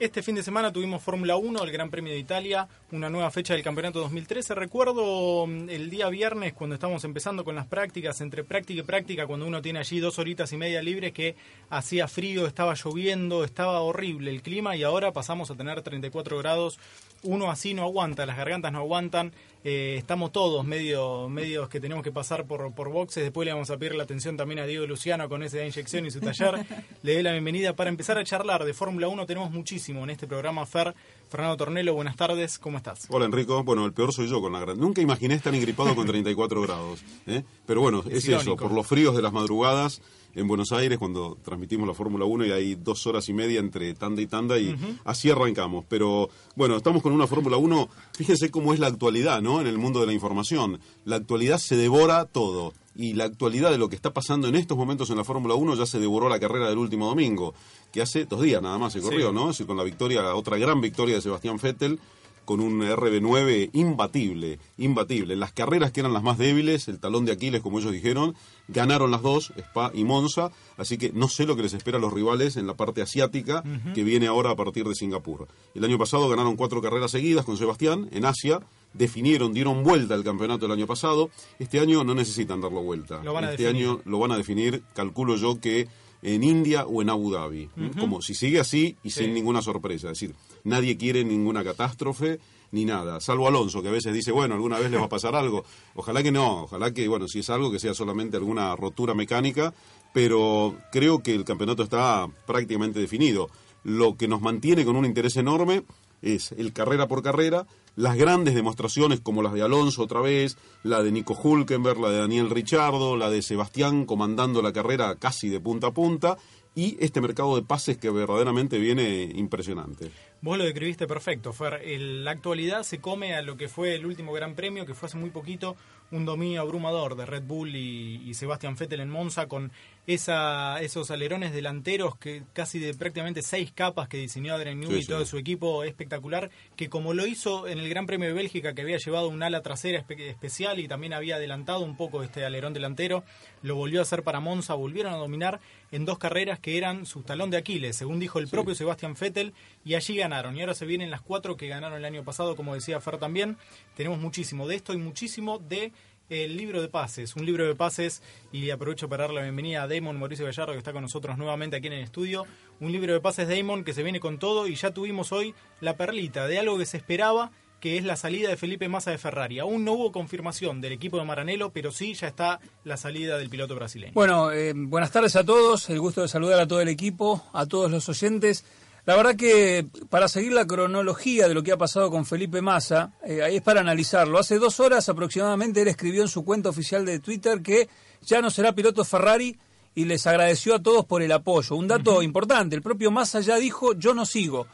[0.00, 3.52] Este fin de semana tuvimos Fórmula 1, el Gran Premio de Italia, una nueva fecha
[3.52, 4.54] del Campeonato 2013.
[4.54, 9.26] Recuerdo mm, el día viernes cuando estábamos empezando con las prácticas, entre práctica y práctica,
[9.26, 11.36] cuando uno tiene allí dos horitas y media libres, que
[11.68, 16.78] hacía frío, estaba lloviendo, estaba horrible el clima y ahora pasamos a tener 34 grados.
[17.24, 19.32] Uno así no aguanta, las gargantas no aguantan.
[19.64, 23.24] Eh, estamos todos medio, medios que tenemos que pasar por, por boxes.
[23.24, 26.10] Después le vamos a pedir la atención también a Diego Luciano con esa inyección y
[26.10, 26.64] su taller.
[27.02, 29.26] le doy la bienvenida para empezar a charlar de Fórmula 1.
[29.26, 30.94] Tenemos muchísimo en este programa, Fer.
[31.28, 33.06] Fernando Tornelo, buenas tardes, ¿cómo estás?
[33.10, 34.78] Hola Enrico, bueno, el peor soy yo con la gran...
[34.78, 37.44] Nunca imaginé estar engripado con 34 grados, ¿eh?
[37.66, 40.00] pero bueno, es, eso, por los fríos de las madrugadas
[40.34, 43.92] en Buenos Aires cuando transmitimos la Fórmula 1 y hay dos horas y media entre
[43.92, 44.74] tanda y tanda y
[45.04, 45.84] así arrancamos.
[45.88, 49.60] Pero bueno, estamos con una Fórmula 1, fíjense cómo es la actualidad, ¿no?
[49.60, 50.80] En el mundo de la información.
[51.04, 54.76] La actualidad se devora todo y la actualidad de lo que está pasando en estos
[54.76, 57.54] momentos en la Fórmula 1 ya se devoró la carrera del último domingo,
[57.92, 59.52] que hace dos días nada más se corrió, ¿no?
[59.66, 62.00] con la victoria, la otra gran victoria de Sebastián Vettel
[62.44, 65.36] con un RB9 imbatible, imbatible.
[65.36, 68.34] Las carreras que eran las más débiles, el talón de Aquiles, como ellos dijeron,
[68.66, 72.00] ganaron las dos, Spa y Monza, así que no sé lo que les espera a
[72.00, 73.62] los rivales en la parte asiática
[73.94, 75.46] que viene ahora a partir de Singapur.
[75.74, 78.60] El año pasado ganaron cuatro carreras seguidas con Sebastián en Asia,
[78.98, 81.30] definieron, dieron vuelta al campeonato el año pasado.
[81.58, 83.22] Este año no necesitan darlo vuelta.
[83.52, 85.88] este año lo van a definir, calculo yo que
[86.20, 87.70] en India o en Abu Dhabi.
[87.98, 90.08] Como si sigue así y sin ninguna sorpresa.
[90.08, 92.40] Es decir, nadie quiere ninguna catástrofe
[92.70, 95.34] ni nada, salvo Alonso, que a veces dice, bueno, alguna vez les va a pasar
[95.34, 95.64] algo.
[95.94, 99.72] Ojalá que no, ojalá que, bueno, si es algo, que sea solamente alguna rotura mecánica,
[100.12, 103.48] pero creo que el campeonato está prácticamente definido.
[103.84, 105.84] Lo que nos mantiene con un interés enorme
[106.22, 107.66] es el carrera por carrera,
[107.96, 112.18] las grandes demostraciones como las de Alonso otra vez, la de Nico Hulkenberg, la de
[112.18, 116.38] Daniel Richardo, la de Sebastián comandando la carrera casi de punta a punta
[116.78, 120.12] y este mercado de pases que verdaderamente viene impresionante.
[120.40, 121.82] Vos lo describiste perfecto, Fer.
[121.98, 125.18] la actualidad se come a lo que fue el último Gran Premio, que fue hace
[125.18, 125.74] muy poquito,
[126.10, 129.72] un dominio abrumador de Red Bull y, Sebastián Vettel en Monza, con
[130.06, 135.04] esa, esos alerones delanteros que casi de prácticamente seis capas que diseñó Adrian Newey y
[135.04, 138.82] todo su equipo espectacular, que como lo hizo en el Gran Premio de Bélgica, que
[138.82, 143.22] había llevado un ala trasera especial y también había adelantado un poco este alerón delantero,
[143.62, 145.60] lo volvió a hacer para Monza, volvieron a dominar
[145.90, 149.52] en dos carreras que eran su talón de Aquiles, según dijo el propio Sebastián Vettel,
[149.84, 150.56] y allí ganaron.
[150.56, 153.56] Y ahora se vienen las cuatro que ganaron el año pasado, como decía Fer también.
[153.96, 155.92] Tenemos muchísimo de esto y muchísimo de
[156.28, 158.22] el libro de pases, un libro de pases,
[158.52, 161.76] y aprovecho para dar la bienvenida a Damon Mauricio Gallardo, que está con nosotros nuevamente
[161.76, 162.46] aquí en el estudio.
[162.80, 165.96] Un libro de pases Damon que se viene con todo, y ya tuvimos hoy la
[165.96, 167.50] perlita de algo que se esperaba,
[167.80, 169.58] que es la salida de Felipe Massa de Ferrari.
[169.60, 173.48] Aún no hubo confirmación del equipo de Maranello, pero sí ya está la salida del
[173.48, 174.12] piloto brasileño.
[174.14, 177.66] Bueno, eh, buenas tardes a todos, el gusto de saludar a todo el equipo, a
[177.66, 178.64] todos los oyentes.
[179.06, 183.12] La verdad que para seguir la cronología de lo que ha pasado con Felipe Massa,
[183.24, 184.38] eh, ahí es para analizarlo.
[184.38, 187.88] Hace dos horas aproximadamente él escribió en su cuenta oficial de Twitter que
[188.22, 189.58] ya no será piloto Ferrari
[189.94, 191.74] y les agradeció a todos por el apoyo.
[191.74, 194.66] Un dato importante, el propio Massa ya dijo yo no sigo.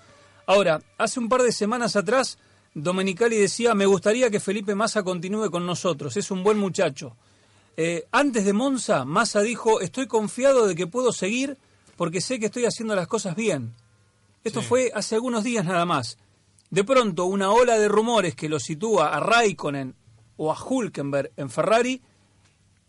[0.47, 2.37] Ahora, hace un par de semanas atrás,
[2.75, 7.17] Domenicali decía me gustaría que Felipe Massa continúe con nosotros, es un buen muchacho.
[7.77, 11.57] Eh, antes de Monza, Massa dijo estoy confiado de que puedo seguir
[11.97, 13.75] porque sé que estoy haciendo las cosas bien.
[14.45, 16.19] Esto fue hace algunos días nada más.
[16.71, 19.95] De pronto, una ola de rumores que lo sitúa a Raikkonen
[20.37, 22.03] o a Hulkenberg en Ferrari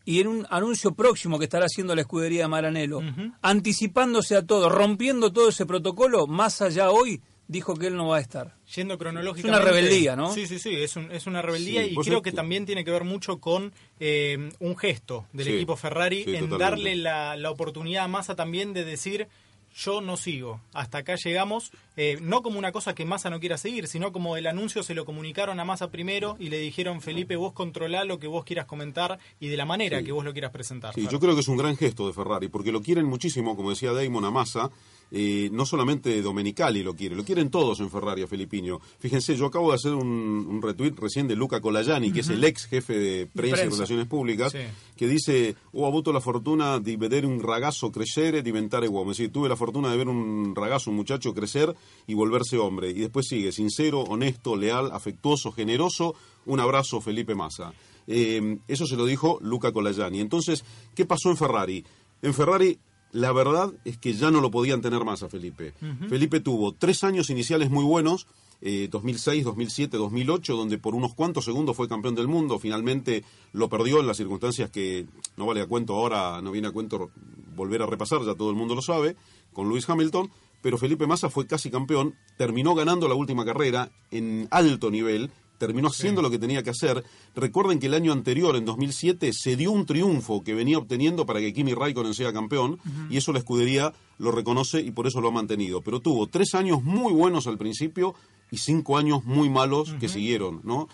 [0.04, 3.02] y en un anuncio próximo que estará haciendo la escudería de Maranello,
[3.42, 8.18] anticipándose a todo, rompiendo todo ese protocolo, más allá hoy dijo que él no va
[8.18, 8.56] a estar.
[8.76, 9.58] Yendo cronológicamente.
[9.58, 10.34] Es una rebeldía, ¿no?
[10.34, 13.40] Sí, sí, sí, es, es una rebeldía y creo que también tiene que ver mucho
[13.40, 18.74] con eh, un gesto del equipo Ferrari en darle la, la oportunidad a Massa también
[18.74, 19.28] de decir
[19.76, 20.62] yo no sigo.
[20.74, 24.38] Hasta acá llegamos, eh, no como una cosa que Massa no quiera seguir, sino como
[24.38, 28.18] el anuncio se lo comunicaron a Massa primero y le dijeron, Felipe, vos controlá lo
[28.18, 30.94] que vos quieras comentar y de la manera que vos lo quieras presentar.
[30.94, 33.72] Sí, yo creo que es un gran gesto de Ferrari, porque lo quieren muchísimo, como
[33.72, 34.72] decía Damon, a Massa,
[35.12, 38.80] eh, no solamente Domenicali lo quiere, lo quieren todos en Ferrari a Filipiño.
[39.00, 42.66] Fíjense, yo acabo de hacer un, retweet recién de Luca Colajani, que es el ex
[42.66, 44.54] jefe de prensa, y relaciones públicas,
[44.96, 49.12] que dice, ho avuto la fortuna de ver un ragazzo crescere diventare uomo.
[49.12, 51.76] Es decir, tuve la fortuna de ver un ragazzo, un muchacho crecer
[52.08, 52.90] y volverse hombre.
[52.90, 56.16] Y después sigue, sincero, honesto, leal, afectuoso, generoso,
[56.46, 57.74] un abrazo Felipe Massa.
[58.08, 60.20] Eh, eso se lo dijo Luca Colajani.
[60.20, 60.64] Entonces,
[60.94, 61.86] ¿qué pasó en Ferrari?
[62.22, 62.80] En Ferrari
[63.16, 65.74] la verdad es que ya no lo podían tener más a Felipe.
[66.10, 68.28] Felipe tuvo tres años iniciales muy buenos,
[68.62, 72.60] 2006, 2007, 2008, donde por unos cuantos segundos fue campeón del mundo.
[72.60, 73.24] Finalmente
[73.54, 75.06] lo perdió en las circunstancias que
[75.38, 77.10] no vale a cuento ahora, no viene a cuento
[77.56, 79.16] volver a repasar, ya todo el mundo lo sabe,
[79.54, 80.30] con Lewis Hamilton.
[80.62, 85.90] pero Felipe Massa fue casi campeón, terminó ganando la última carrera en alto nivel, terminó
[85.90, 87.04] haciendo lo que tenía que hacer.
[87.36, 91.40] Recuerden que el año anterior, en 2007, se dio un triunfo que venía obteniendo para
[91.40, 92.80] que Kimi Raikkonen sea campeón,
[93.10, 95.82] y eso la escudería lo reconoce y por eso lo ha mantenido.
[95.82, 98.16] Pero tuvo tres años muy buenos al principio
[98.52, 100.88] y cinco años muy malos que siguieron, ¿no?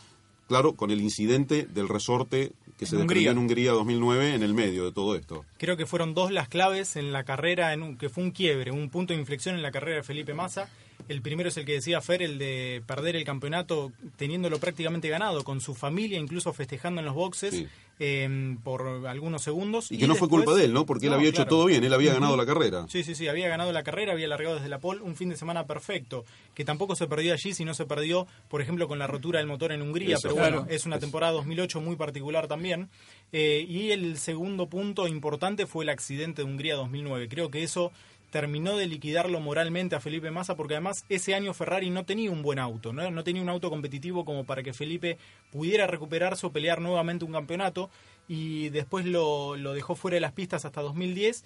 [0.47, 4.83] Claro, con el incidente del resorte que se desprendió en Hungría 2009 en el medio
[4.83, 5.45] de todo esto.
[5.57, 8.89] Creo que fueron dos las claves en la carrera, en que fue un quiebre, un
[8.89, 10.67] punto de inflexión en la carrera de Felipe Massa.
[11.07, 15.43] El primero es el que decía Fer, el de perder el campeonato teniéndolo prácticamente ganado,
[15.43, 17.65] con su familia incluso festejando en los boxes
[17.99, 19.91] em, por algunos segundos.
[19.91, 20.85] Y que no fue culpa de él, ¿no?
[20.85, 22.85] Porque él había hecho todo bien, él había ganado la carrera.
[22.89, 25.37] Sí, sí, sí, había ganado la carrera, había largado desde la pole, un fin de
[25.37, 29.39] semana perfecto, que tampoco se perdió allí, sino se perdió, por ejemplo, con la rotura
[29.39, 32.89] del motor en Hungría, pero bueno, es una temporada 2008 muy particular también.
[33.33, 37.29] Eh, y el segundo punto importante fue el accidente de Hungría 2009.
[37.29, 37.91] Creo que eso
[38.31, 42.41] terminó de liquidarlo moralmente a Felipe Massa porque además ese año Ferrari no tenía un
[42.41, 43.11] buen auto, ¿no?
[43.11, 45.17] no tenía un auto competitivo como para que Felipe
[45.51, 47.89] pudiera recuperarse o pelear nuevamente un campeonato
[48.27, 51.43] y después lo, lo dejó fuera de las pistas hasta 2010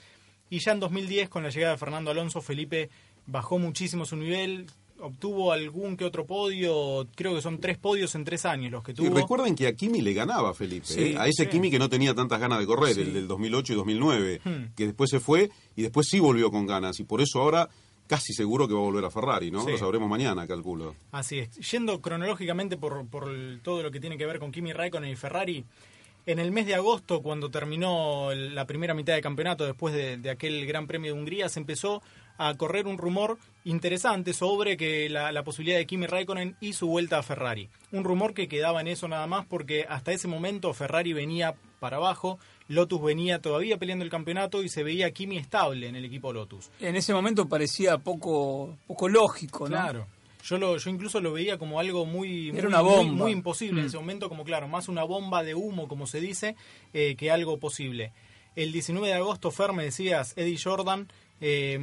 [0.50, 2.90] y ya en 2010 con la llegada de Fernando Alonso Felipe
[3.26, 4.68] bajó muchísimo su nivel,
[5.00, 8.94] obtuvo algún que otro podio, creo que son tres podios en tres años los que
[8.94, 9.08] tuvo.
[9.08, 11.18] Y recuerden que a Kimi le ganaba Felipe, ¿eh?
[11.18, 14.42] a ese Kimi que no tenía tantas ganas de correr, el del 2008 y 2009,
[14.44, 14.74] hmm.
[14.76, 17.70] que después se fue y después sí volvió con ganas y por eso ahora
[18.08, 19.68] casi seguro que va a volver a Ferrari, ¿no?
[19.68, 20.96] Lo sabremos mañana, calculo.
[21.12, 21.50] Así es.
[21.72, 23.28] Yendo cronológicamente por, por
[23.64, 25.66] todo lo que tiene que ver con Kimi Raikkonen y Ferrari,
[26.28, 30.30] en el mes de agosto, cuando terminó la primera mitad de campeonato después de, de
[30.30, 32.02] aquel Gran Premio de Hungría, se empezó
[32.38, 37.18] a correr un rumor interesante sobre que la, posibilidad de Kimi Raikkonen y su vuelta
[37.18, 37.70] a Ferrari.
[37.92, 41.98] Un rumor que quedaba en eso nada más porque hasta ese momento Ferrari venía para
[41.98, 46.32] abajo, Lotus venía todavía peleando el campeonato y se veía Kimi estable en el equipo
[46.32, 46.72] Lotus.
[46.80, 49.76] En ese momento parecía poco, poco lógico, ¿no?
[49.76, 50.08] Claro.
[50.44, 53.24] Yo, lo, yo incluso lo veía como algo muy, Era una bomba.
[53.24, 53.88] muy, imposible en mm.
[53.88, 56.56] ese momento, como claro, más una bomba de humo, como se dice,
[56.94, 58.14] eh, que algo posible.
[58.56, 61.08] El 19 de agosto, Fer, me decías, Eddie Jordan
[61.42, 61.78] eh,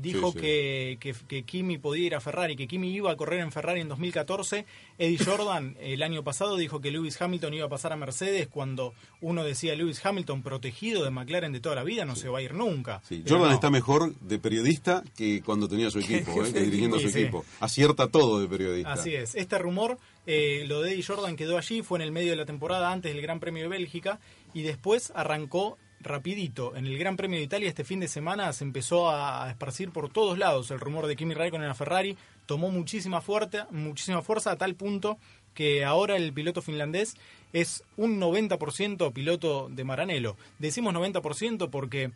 [0.00, 3.80] dijo Que, que, Kimi podía ir a Ferrari, que Kimi iba a correr en Ferrari
[3.80, 4.64] en 2014.
[4.98, 8.94] Eddie Jordan el año pasado dijo que Lewis Hamilton iba a pasar a Mercedes cuando
[9.20, 12.42] uno decía Lewis Hamilton protegido de McLaren de toda la vida, no se va a
[12.42, 13.02] ir nunca.
[13.28, 17.44] Jordan está mejor de periodista que cuando tenía su equipo, eh, dirigiendo su equipo.
[17.60, 18.92] Acierta todo de periodista.
[18.92, 19.34] Así es.
[19.34, 22.46] Este rumor, eh, lo de Eddie Jordan quedó allí, fue en el medio de la
[22.46, 24.18] temporada antes del Gran Premio de Bélgica
[24.54, 28.64] y después arrancó rapidito, en el Gran Premio de Italia este fin de semana se
[28.64, 32.16] empezó a esparcir por todos lados el rumor de Kimi Raikkonen a Ferrari,
[32.46, 35.18] tomó muchísima fuerza, muchísima fuerza a tal punto
[35.54, 37.16] que ahora el piloto finlandés
[37.52, 40.36] es un 90% piloto de Maranello.
[40.58, 42.10] Decimos 90% porque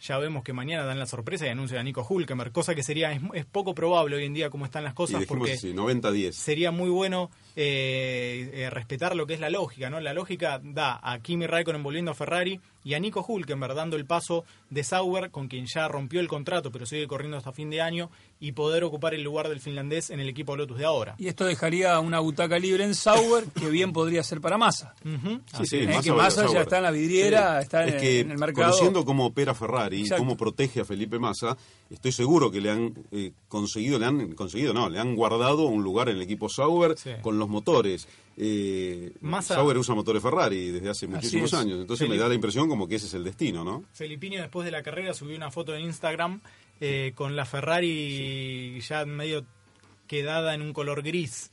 [0.00, 3.12] ya vemos que mañana dan la sorpresa y anuncian a Nico Hulkenberg, cosa que sería
[3.12, 6.32] es, poco probable hoy en día como están las cosas porque 90-10.
[6.32, 9.98] sería muy bueno eh, eh, respetar lo que es la lógica, ¿no?
[9.98, 14.06] La lógica da a Kimi Raikkonen volviendo a Ferrari y a Nico Hulkenberg dando el
[14.06, 17.80] paso de Sauber, con quien ya rompió el contrato, pero sigue corriendo hasta fin de
[17.80, 21.16] año, y poder ocupar el lugar del finlandés en el equipo Lotus de ahora.
[21.18, 24.94] Y esto dejaría una butaca libre en Sauber, que bien podría ser para Massa.
[25.02, 28.68] Sí, sí, que Massa ya está en la vidriera, está en, el mercado.
[28.68, 31.56] Conociendo cómo opera Ferrari y cómo protege a Felipe Massa,
[31.90, 35.82] estoy seguro que le han eh, conseguido, le han conseguido, no, le han guardado un
[35.82, 38.06] lugar en el equipo Sauber con los motores.
[38.36, 39.12] Eh,
[39.42, 42.94] Sauber usa motores Ferrari desde hace muchísimos años, entonces me da la impresión como que
[42.94, 43.84] ese es el destino, ¿no?
[43.92, 46.40] Felipinho después de la carrera subió una foto en Instagram
[46.80, 49.44] eh, con la Ferrari ya medio
[50.06, 51.50] quedada en un color gris.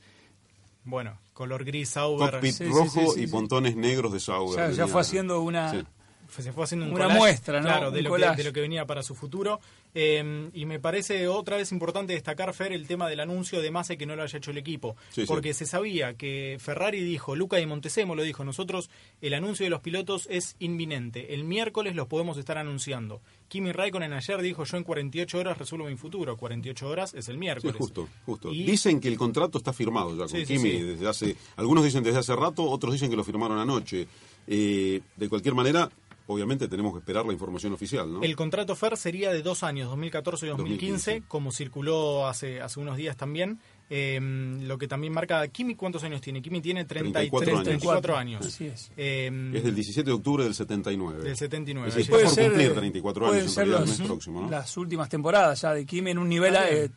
[0.84, 2.30] Bueno, color gris Sauber.
[2.30, 4.72] Cockpit rojo y pontones negros de Sauber.
[4.72, 5.84] Ya, fue haciendo una
[6.28, 9.14] se fue haciendo una muestra, Claro, de lo, que, de lo, que, venía para su
[9.14, 9.60] futuro.
[9.94, 13.96] Em, y me parece otra vez importante destacar, Fer, el tema del anuncio de Massa
[13.96, 14.96] que no lo haya hecho el equipo.
[15.26, 18.90] porque se sabía que Ferrari dijo, Luca y Montesemo lo dijo, nosotros
[19.20, 21.34] el anuncio de los pilotos es inminente.
[21.34, 23.20] El miércoles los podemos estar anunciando.
[23.48, 26.36] Kimi Raikkonen ayer dijo, yo en 48 horas resuelvo mi futuro.
[26.36, 27.76] 48 horas es el miércoles.
[27.76, 28.50] justo, justo.
[28.50, 31.36] Dicen que el contrato está firmado ya con Kimi desde hace...
[31.56, 34.06] Algunos dicen desde hace rato, otros dicen que lo firmaron anoche.
[34.46, 35.90] Eh, de cualquier manera,
[36.26, 38.22] obviamente tenemos que esperar la información oficial, ¿no?
[38.22, 42.96] El contrato FER sería de dos años, 2014 y 2015, como circuló hace, hace unos
[42.96, 43.58] días también.
[43.88, 44.18] Eh,
[44.62, 46.42] lo que también marca Kimi, ¿cuántos años tiene?
[46.42, 48.44] Kimi tiene 33, 34 años.
[48.44, 48.90] Así es.
[48.96, 51.22] Eh, es del 17 de octubre del 79.
[51.22, 52.00] Del 79.
[52.00, 54.50] Es puede por ser, cumplir 34 años en el mes próximo, ¿no?
[54.50, 56.90] Las últimas temporadas ya de Kimi en un nivel eh,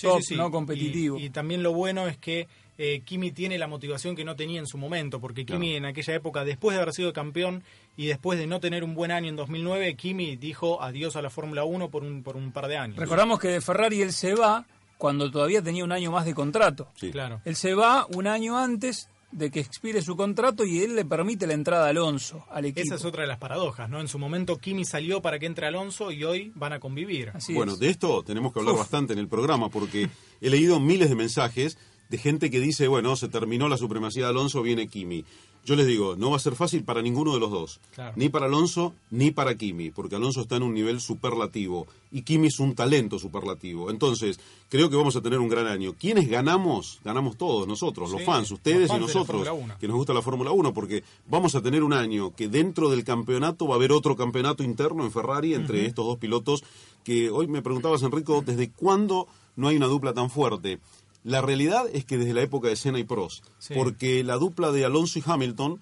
[0.00, 1.18] top, no competitivo.
[1.18, 2.46] Y, y, también lo bueno es que
[2.82, 6.14] eh, Kimi tiene la motivación que no tenía en su momento, porque Kimi en aquella
[6.14, 7.62] época, después de haber sido campeón
[7.94, 11.28] y después de no tener un buen año en 2009, Kimi dijo adiós a la
[11.28, 12.96] Fórmula 1 por un, por un par de años.
[12.96, 14.64] Recordamos que de Ferrari él se va
[14.96, 16.88] cuando todavía tenía un año más de contrato.
[16.96, 17.10] Sí.
[17.10, 17.42] Claro.
[17.44, 21.46] Él se va un año antes de que expire su contrato y él le permite
[21.46, 22.80] la entrada a Alonso al equipo.
[22.80, 24.00] Esa es otra de las paradojas, ¿no?
[24.00, 27.32] En su momento Kimi salió para que entre Alonso y hoy van a convivir.
[27.50, 30.08] bueno, de esto tenemos que hablar bastante en el programa porque
[30.40, 31.76] he leído miles de mensajes
[32.10, 35.24] de gente que dice, bueno, se terminó la supremacía de Alonso, viene Kimi.
[35.64, 37.80] Yo les digo, no va a ser fácil para ninguno de los dos.
[38.16, 42.48] Ni para Alonso, ni para Kimi, porque Alonso está en un nivel superlativo y Kimi
[42.48, 43.90] es un talento superlativo.
[43.90, 44.40] Entonces,
[44.70, 45.94] creo que vamos a tener un gran año.
[45.98, 46.98] ¿Quiénes ganamos?
[47.04, 49.46] Ganamos todos, nosotros, los fans, ustedes y nosotros,
[49.78, 53.04] que nos gusta la Fórmula 1, porque vamos a tener un año que dentro del
[53.04, 56.64] campeonato va a haber otro campeonato interno en Ferrari entre estos dos pilotos
[57.04, 60.80] que hoy me preguntabas, Enrico, ¿desde cuándo no hay una dupla tan fuerte?
[61.22, 64.84] La realidad es que desde la época de Senna y Prost, porque la dupla de
[64.84, 65.80] Alonso y Hamilton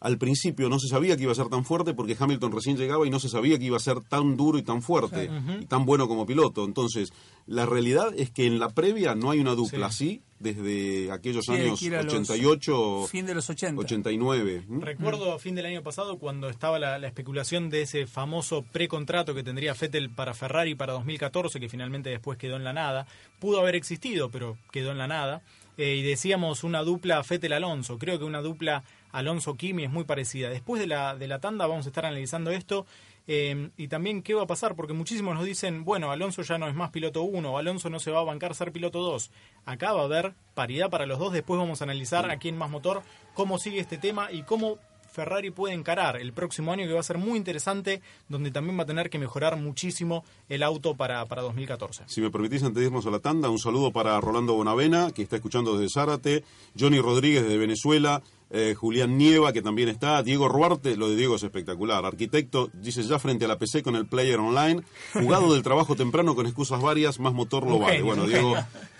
[0.00, 3.06] al principio no se sabía que iba a ser tan fuerte porque Hamilton recién llegaba
[3.06, 5.30] y no se sabía que iba a ser tan duro y tan fuerte
[5.60, 6.64] y tan bueno como piloto.
[6.64, 7.12] Entonces,
[7.46, 11.82] la realidad es que en la previa no hay una dupla así desde aquellos años
[11.82, 13.78] 88, fin de los 80.
[13.78, 14.64] 89.
[14.80, 19.74] Recuerdo fin del año pasado cuando estaba la, especulación de ese famoso precontrato que tendría
[19.74, 23.06] Fettel para Ferrari para 2014 que finalmente después quedó en la nada.
[23.38, 25.42] Pudo haber existido, pero quedó en la nada.
[25.76, 27.98] Eh, y decíamos una dupla Fettel-Alonso.
[27.98, 30.48] Creo que una dupla Alonso-Kimi es muy parecida.
[30.50, 32.86] Después de la, de la tanda vamos a estar analizando esto
[33.26, 36.68] eh, y también qué va a pasar, porque muchísimos nos dicen, bueno, Alonso ya no
[36.68, 39.30] es más piloto 1, Alonso no se va a bancar ser piloto 2.
[39.66, 42.70] Acá va a haber paridad para los dos, después vamos a analizar aquí en Más
[42.70, 43.02] Motor
[43.34, 44.78] cómo sigue este tema y cómo
[45.10, 48.84] Ferrari puede encarar el próximo año que va a ser muy interesante, donde también va
[48.84, 52.04] a tener que mejorar muchísimo el auto para, para 2014.
[52.06, 55.22] Si me permitís, antes de irnos a la tanda, un saludo para Rolando Bonavena, que
[55.22, 56.44] está escuchando desde Zárate,
[56.78, 61.36] Johnny Rodríguez de Venezuela, eh, Julián Nieva, que también está, Diego Ruarte, lo de Diego
[61.36, 65.62] es espectacular, arquitecto, dice ya frente a la PC con el player online, jugado del
[65.62, 68.02] trabajo temprano con excusas varias, más motor lo vale.
[68.02, 68.56] Bueno, Diego,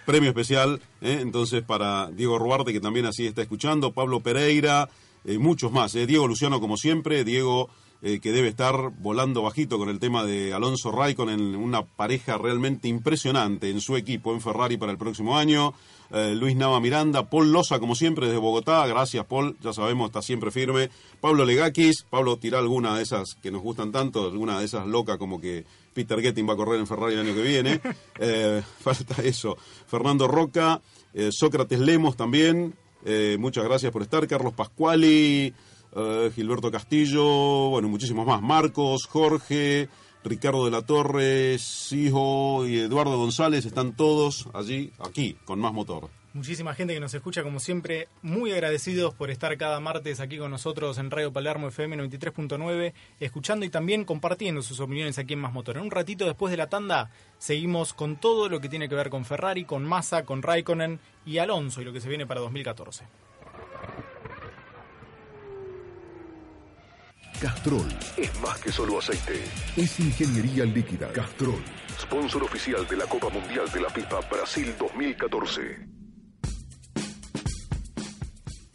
[0.06, 4.88] premio especial, eh, entonces para Diego Ruarte, que también así está escuchando, Pablo Pereira,
[5.24, 5.94] eh, muchos más.
[5.94, 6.06] Eh.
[6.06, 7.68] Diego Luciano, como siempre, Diego
[8.02, 12.88] eh, que debe estar volando bajito con el tema de Alonso Raikkonen, una pareja realmente
[12.88, 15.74] impresionante en su equipo en Ferrari para el próximo año.
[16.12, 18.84] Luis Nava Miranda, Paul Loza, como siempre, desde Bogotá.
[18.84, 20.90] Gracias, Paul, ya sabemos, está siempre firme.
[21.20, 25.18] Pablo Legakis, Pablo tira alguna de esas que nos gustan tanto, alguna de esas locas
[25.18, 27.80] como que Peter Getting va a correr en Ferrari el año que viene.
[28.80, 29.56] falta eso.
[29.86, 30.82] Fernando Roca,
[31.30, 32.74] Sócrates Lemos también,
[33.04, 34.26] eh, muchas gracias por estar.
[34.26, 35.52] Carlos Pascuali,
[35.96, 38.42] eh, Gilberto Castillo, bueno, muchísimos más.
[38.42, 39.88] Marcos, Jorge,
[40.24, 46.19] Ricardo de la Torre, Sijo y Eduardo González están todos allí, aquí, con más motor.
[46.32, 50.52] Muchísima gente que nos escucha, como siempre, muy agradecidos por estar cada martes aquí con
[50.52, 55.52] nosotros en Radio Palermo FM 93.9, escuchando y también compartiendo sus opiniones aquí en Más
[55.52, 55.78] Motor.
[55.78, 59.10] En un ratito después de la tanda, seguimos con todo lo que tiene que ver
[59.10, 63.06] con Ferrari, con Massa, con Raikkonen y Alonso y lo que se viene para 2014.
[67.40, 69.42] Castrol es más que solo aceite.
[69.76, 71.10] Es ingeniería líquida.
[71.12, 71.60] Castrol,
[71.98, 75.99] sponsor oficial de la Copa Mundial de la FIFA Brasil 2014.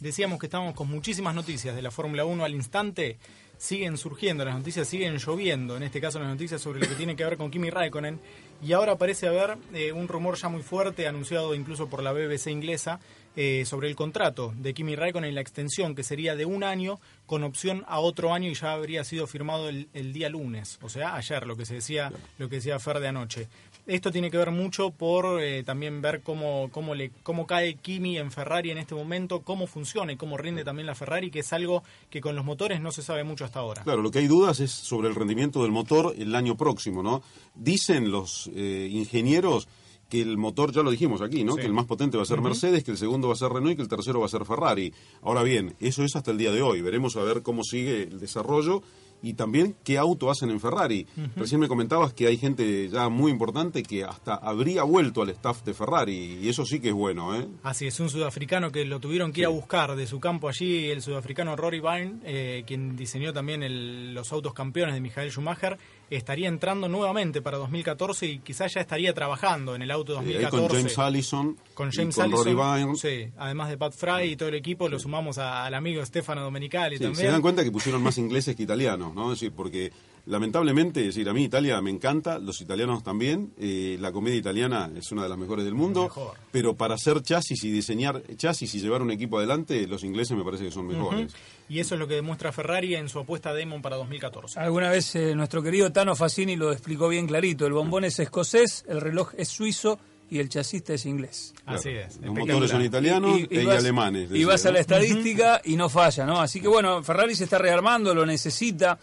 [0.06, 3.18] Decíamos que estábamos con muchísimas noticias de la Fórmula 1 al instante.
[3.58, 7.16] Siguen surgiendo, las noticias siguen lloviendo, en este caso las noticias sobre lo que tiene
[7.16, 8.20] que ver con Kimi Raikkonen.
[8.62, 12.52] Y ahora parece haber eh, un rumor ya muy fuerte, anunciado incluso por la BBC
[12.52, 13.00] inglesa,
[13.34, 17.00] eh, sobre el contrato de Kimi Raikkonen y la extensión, que sería de un año
[17.26, 21.16] con opción a otro año y ya habría sido firmado el, día lunes, o sea,
[21.16, 23.48] ayer, lo que se decía, lo que decía Fer de anoche.
[23.86, 28.18] Esto tiene que ver mucho por eh, también ver cómo, cómo, le, cómo cae Kimi
[28.18, 31.52] en Ferrari en este momento, cómo funciona y cómo rinde también la Ferrari, que es
[31.52, 33.84] algo que con los motores no se sabe mucho hasta ahora.
[33.84, 37.22] Claro, lo que hay dudas es sobre el rendimiento del motor el año próximo, ¿no?
[37.54, 39.68] Dicen los eh, ingenieros
[40.08, 41.56] que el motor, ya lo dijimos aquí, ¿no?
[41.56, 43.72] Que el más potente va a ser Mercedes, que el segundo va a ser Renault
[43.72, 44.92] y que el tercero va a ser Ferrari.
[45.22, 46.80] Ahora bien, eso es hasta el día de hoy.
[46.80, 48.82] Veremos a ver cómo sigue el desarrollo
[49.22, 51.06] y también qué auto hacen en Ferrari.
[51.34, 55.62] Recién me comentabas que hay gente ya muy importante que hasta habría vuelto al staff
[55.64, 57.34] de Ferrari y eso sí que es bueno.
[57.34, 57.46] ¿eh?
[57.62, 60.90] Así es, un sudafricano que lo tuvieron que ir a buscar de su campo allí,
[60.90, 65.78] el sudafricano Rory Byrne, eh, quien diseñó también los autos campeones de Michael Schumacher,
[66.10, 70.56] estaría entrando nuevamente para 2014 y quizás ya estaría trabajando en el auto 2014.
[70.56, 72.96] con James Allison, con James Rory Byrne.
[72.96, 76.98] Sí, además de Pat Fry y todo el equipo, lo sumamos al amigo Stefano Domenicali
[76.98, 77.16] también.
[77.16, 79.14] Se dan cuenta que pusieron más ingleses que italianos.
[79.14, 79.32] ¿no?
[79.32, 79.92] Es decir, porque
[80.26, 84.90] lamentablemente, es decir, a mí Italia me encanta, los italianos también, eh, la comedia italiana
[84.96, 86.10] es una de las mejores del mundo,
[86.50, 90.44] pero para hacer chasis y diseñar chasis y llevar un equipo adelante, los ingleses me
[90.44, 91.34] parece que son mejores.
[91.68, 94.60] Y eso es lo que demuestra Ferrari en su apuesta Demon para 2014.
[94.60, 98.84] Alguna vez eh, nuestro querido Tano Fassini lo explicó bien clarito, el bombón es escocés,
[98.88, 101.54] el reloj es suizo, y el chasista es inglés.
[101.66, 102.18] Así es.
[102.20, 104.30] Los motores son italianos y, alemanes.
[104.32, 106.40] Y vas a la estadística y no falla, ¿no?
[106.40, 108.98] Así que bueno, Ferrari se está rearmando, lo necesita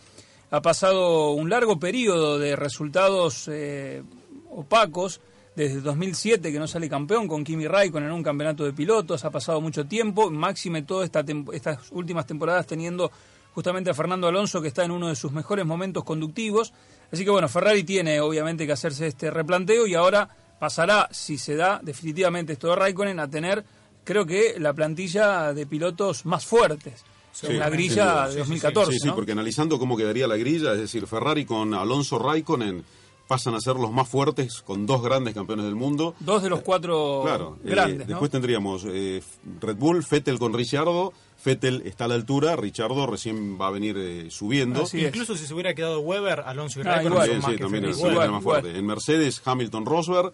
[0.53, 4.03] ha pasado un largo periodo de resultados eh,
[4.51, 5.19] opacos,
[5.55, 9.31] desde 2007 que no sale campeón con Kimi Raikkonen en un campeonato de pilotos, ha
[9.31, 13.11] pasado mucho tiempo, máxime todas esta estas últimas temporadas teniendo
[13.55, 16.71] justamente a Fernando Alonso que está en uno de sus mejores momentos conductivos,
[17.11, 20.29] así que bueno, Ferrari tiene obviamente que hacerse este replanteo y ahora
[20.59, 23.65] pasará, si se da definitivamente esto de Raikkonen, a tener
[24.03, 27.03] creo que la plantilla de pilotos más fuertes
[27.41, 28.91] la grilla de 2014.
[28.91, 32.83] Sí, sí, porque analizando cómo quedaría la grilla, es decir, Ferrari con Alonso Raikkonen
[33.27, 36.15] pasan a ser los más fuertes con dos grandes campeones del mundo.
[36.19, 38.07] Dos de los cuatro claro, eh, grandes.
[38.07, 39.21] después tendríamos eh,
[39.59, 41.13] Red Bull, Fettel con Ricciardo.
[41.37, 44.83] Fettel está a la altura, Ricciardo recién va a eh, subiendo.
[44.93, 48.77] Incluso si se hubiera quedado Weber, Alonso y ah, Raikkonen sí, también es más fuerte.
[48.77, 50.31] En Mercedes, Hamilton, Rosberg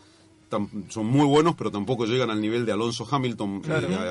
[0.89, 3.61] son muy buenos, pero tampoco llegan al nivel de Alonso Hamilton,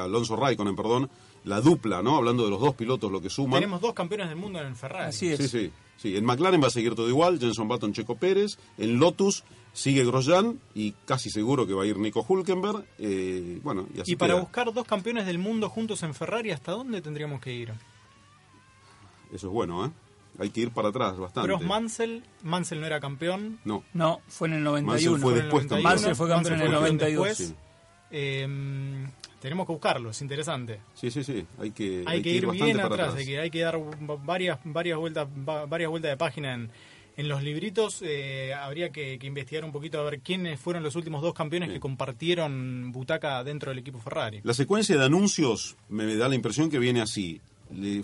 [0.01, 1.11] Alonso Raikkonen, perdón
[1.49, 2.17] la dupla, ¿no?
[2.17, 3.61] Hablando de los dos pilotos, lo que suman.
[3.61, 5.09] Tenemos dos campeones del mundo en el Ferrari.
[5.09, 5.39] Así es.
[5.39, 6.17] Sí, sí, sí.
[6.17, 8.59] En McLaren va a seguir todo igual, Jenson Button, Checo Pérez.
[8.77, 12.85] En Lotus sigue Grosjean y casi seguro que va a ir Nico Hulkenberg.
[12.99, 16.73] Eh, bueno, y, así y para buscar dos campeones del mundo juntos en Ferrari, ¿hasta
[16.73, 17.73] dónde tendríamos que ir?
[19.33, 19.91] Eso es bueno, ¿eh?
[20.39, 21.49] Hay que ir para atrás bastante.
[21.49, 23.59] Pero Mansell, Mansell no era campeón.
[23.65, 23.83] No.
[23.95, 24.93] No, fue en el 91.
[24.93, 27.55] Mansell fue después Mansell fue campeón en el 92.
[28.11, 29.09] Eh,
[29.41, 30.81] tenemos que buscarlo, es interesante.
[30.95, 33.79] Sí, sí, sí, hay que, hay, que, ir, bien atrás, Hay, que, hay que dar
[34.25, 36.71] varias, varias, vueltas, varias vueltas de página en,
[37.19, 38.01] en los libritos.
[38.03, 41.81] Eh, habría que, investigar un poquito a ver quiénes fueron los últimos dos campeones que
[41.81, 44.41] compartieron butaca dentro del equipo Ferrari.
[44.45, 47.41] La secuencia de anuncios me da la impresión que viene así.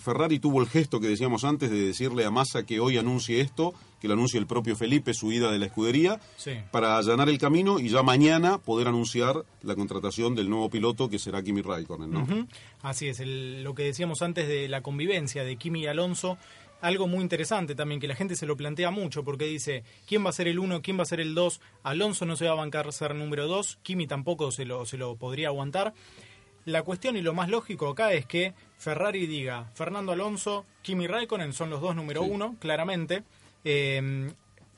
[0.00, 3.74] Ferrari tuvo el gesto que decíamos antes de decirle a Massa que hoy anuncie esto
[4.04, 6.20] que lo anuncie el propio Felipe, su ida de la escudería,
[6.70, 11.18] para allanar el camino y ya mañana poder anunciar la contratación del nuevo piloto que
[11.18, 12.10] será Kimi Raikkonen.
[12.10, 12.46] ¿no?
[12.82, 16.36] Así es, lo que decíamos antes de la convivencia de Kimi y Alonso,
[16.82, 20.28] algo muy interesante también, que la gente se lo plantea mucho, porque dice, ¿quién va
[20.28, 21.62] a ser el uno, quién va a ser el dos?
[21.82, 25.16] Alonso no se va a bancar ser número dos, Kimi tampoco se lo, se lo
[25.16, 25.94] podría aguantar.
[26.66, 31.52] La cuestión y lo más lógico acá es que Ferrari diga, Fernando Alonso, Kimi Raikkonen
[31.52, 33.22] son los dos número uno, claramente,
[33.64, 34.30] Em,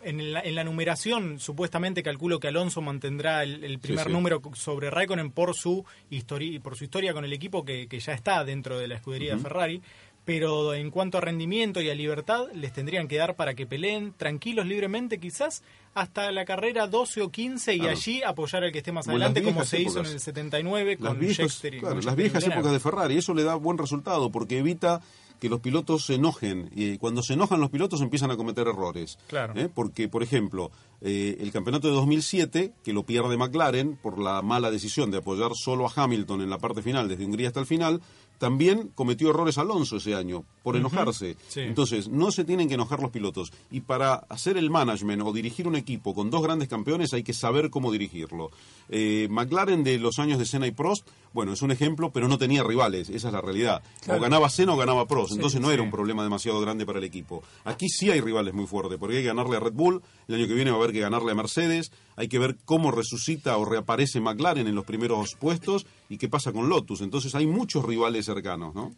[0.02, 5.84] en, la, numeración, supuestamente calculo que Alonso mantendrá el, primer número sobre Raikkonen por su,
[6.10, 9.42] historia, por su historia con el equipo que, ya está dentro de la escudería de
[9.42, 9.82] Ferrari.
[10.26, 14.12] Pero en cuanto a rendimiento y a libertad, les tendrían que dar para que peleen
[14.12, 15.62] tranquilos, libremente, quizás
[15.94, 19.64] hasta la carrera 12 o 15 y allí apoyar al que esté más adelante, como
[19.64, 23.54] se hizo en el 79 con las Las viejas épocas de Ferrari, eso le da
[23.54, 25.00] buen resultado porque evita
[25.40, 26.70] que los pilotos se enojen.
[26.74, 29.18] Y cuando se enojan los pilotos empiezan a cometer errores.
[29.28, 29.54] Claro.
[29.56, 29.68] ¿Eh?
[29.72, 34.70] Porque, por ejemplo, eh, el campeonato de 2007, que lo pierde McLaren por la mala
[34.70, 38.00] decisión de apoyar solo a Hamilton en la parte final, desde Hungría hasta el final,
[38.38, 41.36] también cometió errores Alonso ese año por enojarse.
[41.54, 43.52] Entonces, no se tienen que enojar los pilotos.
[43.70, 47.32] Y para hacer el management o dirigir un equipo con dos grandes campeones hay que
[47.32, 48.50] saber cómo dirigirlo.
[48.88, 52.38] Eh, McLaren de los años de Senna y Prost, bueno, es un ejemplo, pero no
[52.38, 53.82] tenía rivales, esa es la realidad.
[54.08, 57.04] O ganaba Senna o ganaba Prost, entonces no era un problema demasiado grande para el
[57.04, 57.42] equipo.
[57.66, 60.46] Aquí sí hay rivales muy fuertes, porque hay que ganarle a Red Bull, el año
[60.46, 63.66] que viene va a haber que ganarle a Mercedes, hay que ver cómo resucita o
[63.66, 67.02] reaparece McLaren en los primeros puestos y qué pasa con Lotus.
[67.02, 68.94] Entonces hay muchos rivales cercanos, ¿no?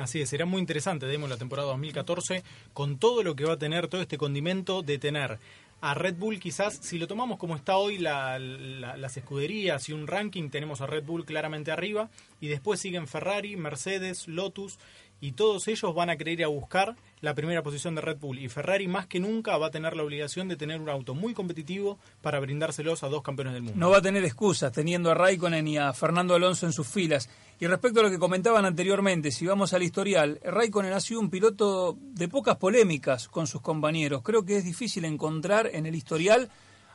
[0.00, 3.58] así es, será muy interesante, demos la temporada 2014, con todo lo que va a
[3.58, 5.38] tener todo este condimento de tener
[5.80, 10.50] a Red Bull quizás, si lo tomamos como está hoy las escuderías y un ranking,
[10.50, 12.10] tenemos a Red Bull claramente arriba
[12.40, 14.78] y después siguen Ferrari, Mercedes, Lotus
[15.20, 18.38] y todos ellos van a querer ir a buscar la primera posición de Red Bull
[18.38, 21.34] y Ferrari más que nunca va a tener la obligación de tener un auto muy
[21.34, 23.78] competitivo para brindárselos a dos campeones del mundo.
[23.78, 27.28] No va a tener excusas teniendo a Raikkonen y a Fernando Alonso en sus filas.
[27.60, 31.30] Y respecto a lo que comentaban anteriormente, si vamos al historial, Raikkonen ha sido un
[31.30, 34.22] piloto de pocas polémicas con sus compañeros.
[34.22, 36.48] Creo que es difícil encontrar en el historial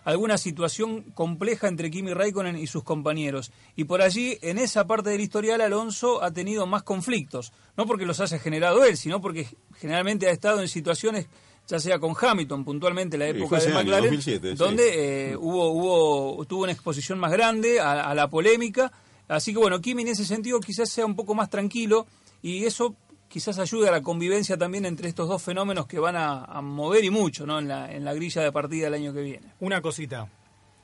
[0.04, 3.52] alguna situación compleja entre Kimi Raikkonen y sus compañeros.
[3.76, 7.54] Y por allí, en esa parte del historial, Alonso ha tenido más conflictos.
[7.78, 11.28] No porque los haya generado él, sino porque generalmente ha estado en situaciones
[11.66, 16.74] ya sea con Hamilton puntualmente la época de McLaren, donde eh, hubo, hubo, tuvo una
[16.74, 18.92] exposición más grande a, a, la polémica.
[19.30, 22.06] Así que bueno, Kimi en ese sentido quizás sea un poco más tranquilo
[22.42, 22.98] y eso
[23.34, 27.10] quizás ayude a la convivencia también entre estos dos fenómenos que van a, mover y
[27.10, 27.58] mucho ¿no?
[27.58, 29.56] en, la, en la grilla de partida del año que viene.
[29.60, 30.30] Una cosita,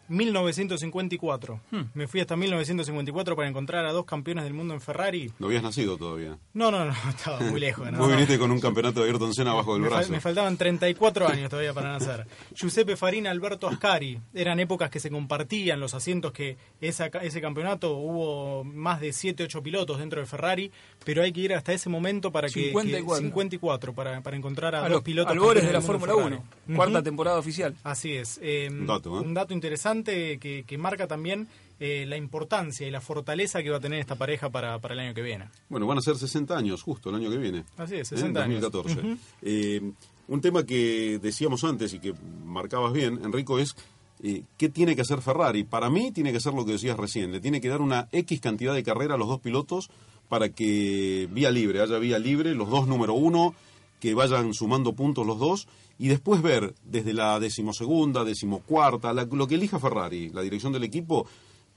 [0.09, 1.61] 1954.
[1.71, 1.81] Hmm.
[1.93, 5.31] Me fui hasta 1954 para encontrar a dos campeones del mundo en Ferrari.
[5.39, 6.37] No habías nacido todavía.
[6.53, 7.91] No, no, no, estaba muy lejos.
[7.91, 8.07] ¿no?
[8.07, 10.11] viniste con un campeonato de Ayrton Senna abajo del brazo.
[10.11, 12.25] me faltaban 34 años todavía para nacer.
[12.53, 14.19] Giuseppe Farina, Alberto Ascari.
[14.33, 19.43] Eran épocas que se compartían los asientos que esa, ese campeonato hubo más de 7,
[19.43, 20.71] 8 pilotos dentro de Ferrari,
[21.05, 22.69] pero hay que ir hasta ese momento para que...
[22.69, 23.25] 54.
[23.25, 25.31] 54 para, para encontrar a, dos pilotos.
[25.31, 26.43] Albores de la Fórmula 1,
[26.75, 27.75] cuarta temporada oficial.
[27.83, 28.39] Así es.
[28.41, 29.21] Eh, un dato, ¿eh?
[29.21, 31.47] Un dato interesante que, marca también
[31.79, 34.99] eh, la importancia y la fortaleza que va a tener esta pareja para, para, el
[34.99, 35.49] año que viene.
[35.69, 37.63] Bueno, van a ser 60 años justo el año que viene.
[37.77, 38.61] Así es, 60 años.
[38.61, 39.17] 2014.
[39.41, 39.91] Eh,
[40.27, 42.13] un tema que decíamos antes y que
[42.45, 43.75] marcabas bien, Enrico, es
[44.21, 45.63] eh, qué tiene que hacer Ferrari.
[45.63, 48.39] Para mí tiene que ser lo que decías recién, le tiene que dar una X
[48.41, 49.89] cantidad de carrera a los dos pilotos
[50.27, 53.55] para que vía libre, haya vía libre, los dos número uno,
[53.99, 59.55] que vayan sumando puntos los dos y después ver desde la decimosegunda, decimocuarta, lo que
[59.55, 61.27] elija Ferrari, la dirección del equipo,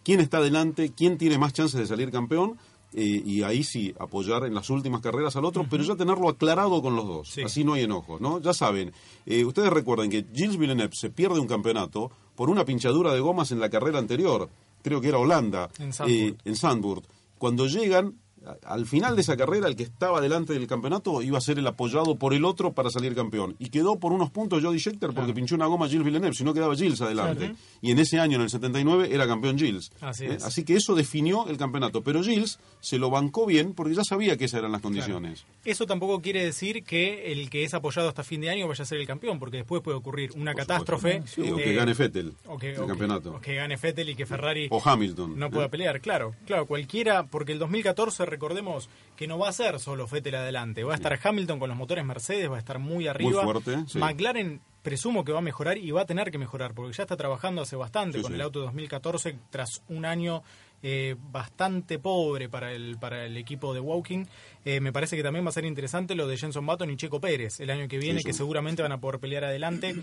[0.04, 2.56] quién está adelante, quién tiene más chances de salir campeón.
[2.94, 6.82] Eh, y ahí sí apoyar en las últimas carreras al otro, pero ya tenerlo aclarado
[6.82, 8.38] con los dos, así no hay enojos, ¿no?
[8.38, 8.92] Ya saben,
[9.24, 13.50] eh, ustedes recuerden que Gilles Villeneuve se pierde un campeonato por una pinchadura de gomas
[13.50, 14.50] en la carrera anterior,
[14.82, 17.02] creo que era Holanda, en Sandburg.
[17.02, 17.08] Eh,
[17.38, 18.18] Cuando llegan,
[18.64, 21.66] al final de esa carrera, el que estaba delante del campeonato iba a ser el
[21.66, 23.56] apoyado por el otro para salir campeón.
[23.58, 26.54] Y quedó por unos puntos Jody Scheckter porque pinchó una goma Gilles Villeneuve, si no
[26.54, 27.54] quedaba Gilles adelante.
[27.80, 29.90] Y en ese año, en el 79, era campeón Gilles.
[30.20, 30.38] ¿Eh?
[30.42, 32.02] Así, que eso definió el campeonato.
[32.02, 35.44] Pero Gilles se lo bancó bien porque ya sabía que esas eran las condiciones.
[35.64, 38.86] Eso tampoco quiere decir que el que es apoyado hasta fin de año vaya a
[38.86, 41.22] ser el campeón, porque después puede ocurrir una catástrofe.
[41.38, 43.34] o que gane Fettel el campeonato.
[43.34, 44.68] O que gane Fettel y que Ferrari.
[44.70, 45.38] O Hamilton.
[45.38, 45.70] No pueda ¿eh?
[45.70, 46.34] pelear, claro.
[46.46, 50.82] Claro, cualquiera, porque el 2014, recordemos que no va a ser solo Fettel adelante.
[50.82, 53.42] Va a estar Hamilton con los motores Mercedes, va a estar muy arriba.
[53.44, 56.92] Muy fuerte, McLaren presumo que va a mejorar y va a tener que mejorar, porque
[56.92, 60.42] ya está trabajando hace bastante con el auto 2014 tras un año
[60.82, 64.26] eh, bastante pobre para el, para el equipo de Woking.
[64.64, 67.20] Eh, me parece que también va a ser interesante lo de Jenson Button y Checo
[67.20, 69.94] Pérez el año que viene, que seguramente van a poder pelear adelante.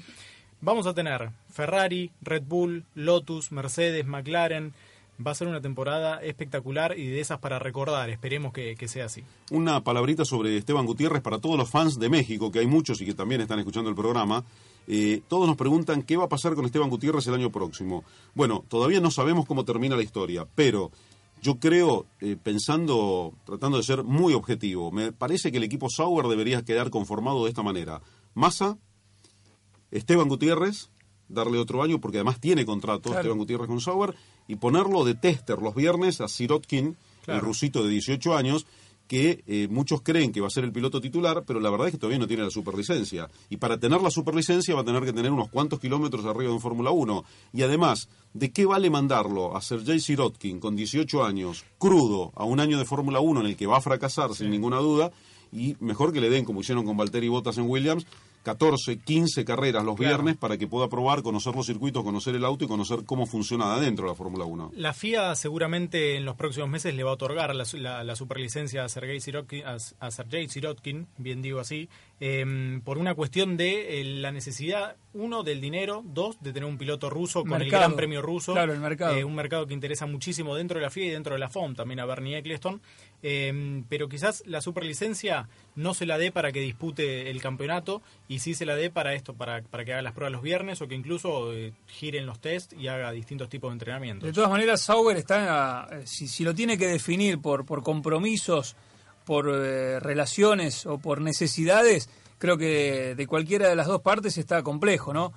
[0.62, 4.74] Vamos a tener Ferrari, Red Bull, Lotus, Mercedes, McLaren,
[5.26, 8.10] va a ser una temporada espectacular y de esas para recordar.
[8.10, 9.24] Esperemos que, sea así.
[9.52, 13.06] Una palabrita sobre Esteban Gutiérrez para todos los fans de México, que hay muchos y
[13.06, 14.44] que también están escuchando el programa.
[14.88, 18.04] Eh, todos nos preguntan qué va a pasar con Esteban Gutiérrez el año próximo.
[18.34, 20.92] Bueno, todavía no sabemos cómo termina la historia, pero
[21.42, 26.28] yo creo, eh, pensando, tratando de ser muy objetivo, me parece que el equipo Sauer
[26.28, 28.02] debería quedar conformado de esta manera.
[28.34, 28.78] Massa,
[29.92, 30.90] Esteban Gutiérrez,
[31.28, 34.16] darle otro año porque además tiene contrato Esteban Gutiérrez con Sauer
[34.50, 38.66] y ponerlo de tester los viernes a Sirotkin, el rusito de 18 años,
[39.08, 41.94] que eh, muchos creen que va a ser el piloto titular, pero la verdad es
[41.94, 43.30] que todavía no tiene la superlicencia.
[43.52, 46.56] Y para tener la superlicencia va a tener que tener unos cuantos kilómetros arriba de
[46.56, 47.24] un Fórmula 1.
[47.54, 52.60] Y además, ¿de qué vale mandarlo a Sergei Sirotkin con 18 años, crudo, a un
[52.60, 55.12] año de Fórmula 1 en el que va a fracasar sin ninguna duda?
[55.52, 58.08] Y mejor que le den, como hicieron con Valtteri Bottas en Williams,
[58.44, 62.66] 14, 15 carreras los viernes para que pueda probar, conocer los circuitos, conocer el auto
[62.66, 64.72] y conocer cómo funciona adentro la Fórmula 1.
[64.76, 69.20] La FIA seguramente en los próximos meses le va a otorgar la, superlicencia a Sergei,
[69.20, 74.96] Sirotkin, a, Sergei Sirotkin, bien digo así, em, por una cuestión de eh, la necesidad,
[75.14, 78.54] uno, del dinero, dos, de tener un piloto ruso con el Gran Premio ruso.
[78.54, 79.16] Claro, el mercado.
[79.16, 81.76] Eh, un mercado que interesa muchísimo dentro de la FIA y dentro de la FOM,
[81.76, 82.82] también a Bernie Eccleston.
[83.22, 88.40] Em, pero quizás la superlicencia no se la dé para que dispute el campeonato y
[88.40, 90.88] sí se la dé para esto, para, para que haga las pruebas los viernes o
[90.88, 94.26] que incluso eh, giren los test y haga distintos tipos de entrenamiento.
[94.26, 98.76] De todas maneras, Sauber está, eh, si, lo tiene que definir por, por compromisos,
[99.30, 104.64] por eh, relaciones o por necesidades, creo que de cualquiera de las dos partes está
[104.64, 105.34] complejo, ¿no?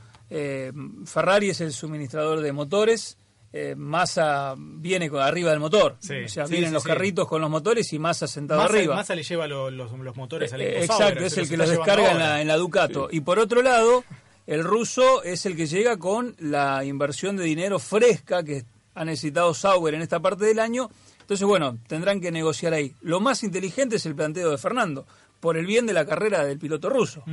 [1.04, 3.18] Ferrari es el suministrador de motores,
[3.54, 5.98] eh, Massa viene arriba del motor.
[6.00, 8.94] o sea, vienen los carritos con los motores y Massa sentado arriba.
[8.94, 12.56] Massa le lleva los, motores al eh, Exacto, es el que los descarga en la,
[12.56, 13.08] Ducato.
[13.10, 14.04] Y por otro lado,
[14.46, 19.52] el ruso es el que llega con la inversión de dinero fresca que ha necesitado
[19.52, 20.88] Sauber en esta parte del año.
[21.22, 22.94] Entonces, bueno, tendrán que negociar ahí.
[23.00, 25.06] Lo más inteligente es el planteo de Fernando
[25.40, 27.24] por el bien de la carrera del piloto ruso.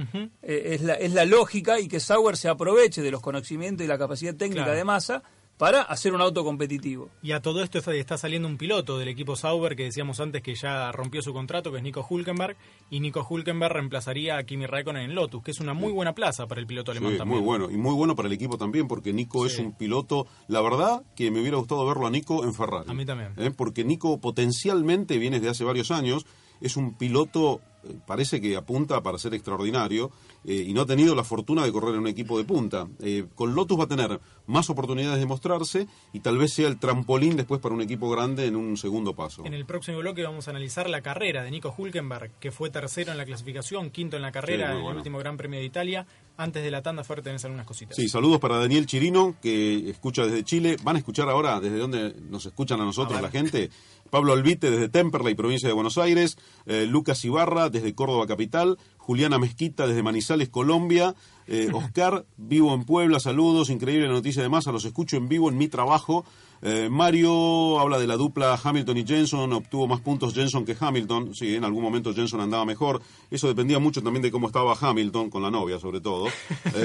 [0.42, 3.88] Eh, es, la, es la lógica y que Sauber se aproveche de los conocimientos y
[3.88, 5.22] la capacidad técnica de Massa
[5.60, 7.10] para hacer un auto competitivo.
[7.22, 10.56] Y a todo esto está saliendo un piloto del equipo Sauber que decíamos antes que
[10.56, 12.56] ya rompió su contrato, que es Nico Hulkenberg,
[12.90, 16.48] y Nico Hulkenberg reemplazaría a Kimi Raikkonen en Lotus, que es una muy buena plaza
[16.48, 19.12] para el piloto alemán sí, Muy bueno, y muy bueno para el equipo también, porque
[19.12, 22.90] Nico es un piloto, la verdad que me hubiera gustado verlo a Nico en Ferrari.
[22.90, 23.34] A mí también.
[23.36, 23.52] ¿eh?
[23.52, 26.26] Porque Nico potencialmente viene desde hace varios años,
[26.62, 30.12] es un piloto eh, parece que apunta para ser extraordinario
[30.46, 32.88] eh, y no ha tenido la fortuna de correr en un equipo de punta.
[33.02, 36.80] Eh, con Lotus va a tener más oportunidades de mostrarse y tal vez sea el
[36.80, 39.46] trampolín después para un equipo grande en un segundo paso.
[39.46, 43.12] En el próximo bloque vamos a analizar la carrera de Nico Hulkenberg, que fue tercero
[43.12, 46.06] en la clasificación, quinto en la carrera en el último Gran Premio de Italia.
[46.40, 47.98] Antes de la tanda fuerte tenés algunas cositas.
[47.98, 50.78] Sí, saludos para Daniel Chirino, que escucha desde Chile.
[50.84, 53.70] Van a escuchar ahora desde donde nos escuchan a nosotros la gente.
[54.10, 59.38] Pablo Albite desde Temperley, provincia de Buenos Aires, eh, Lucas Ibarra desde Córdoba Capital, Juliana
[59.38, 61.14] Mezquita desde Manizales, Colombia,
[61.46, 65.58] eh, Oscar, vivo en Puebla, saludos, increíble noticia de masa, los escucho en vivo en
[65.58, 66.24] mi trabajo.
[66.62, 71.34] Eh, Mario habla de la dupla Hamilton y Jenson, obtuvo más puntos Jenson que Hamilton,
[71.34, 75.30] sí, en algún momento Jenson andaba mejor, eso dependía mucho también de cómo estaba Hamilton,
[75.30, 76.28] con la novia sobre todo.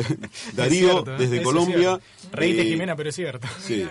[0.55, 1.99] Darío desde Colombia.
[2.33, 3.49] Reíte Jimena, pero es cierto.
[3.61, 3.87] Sí.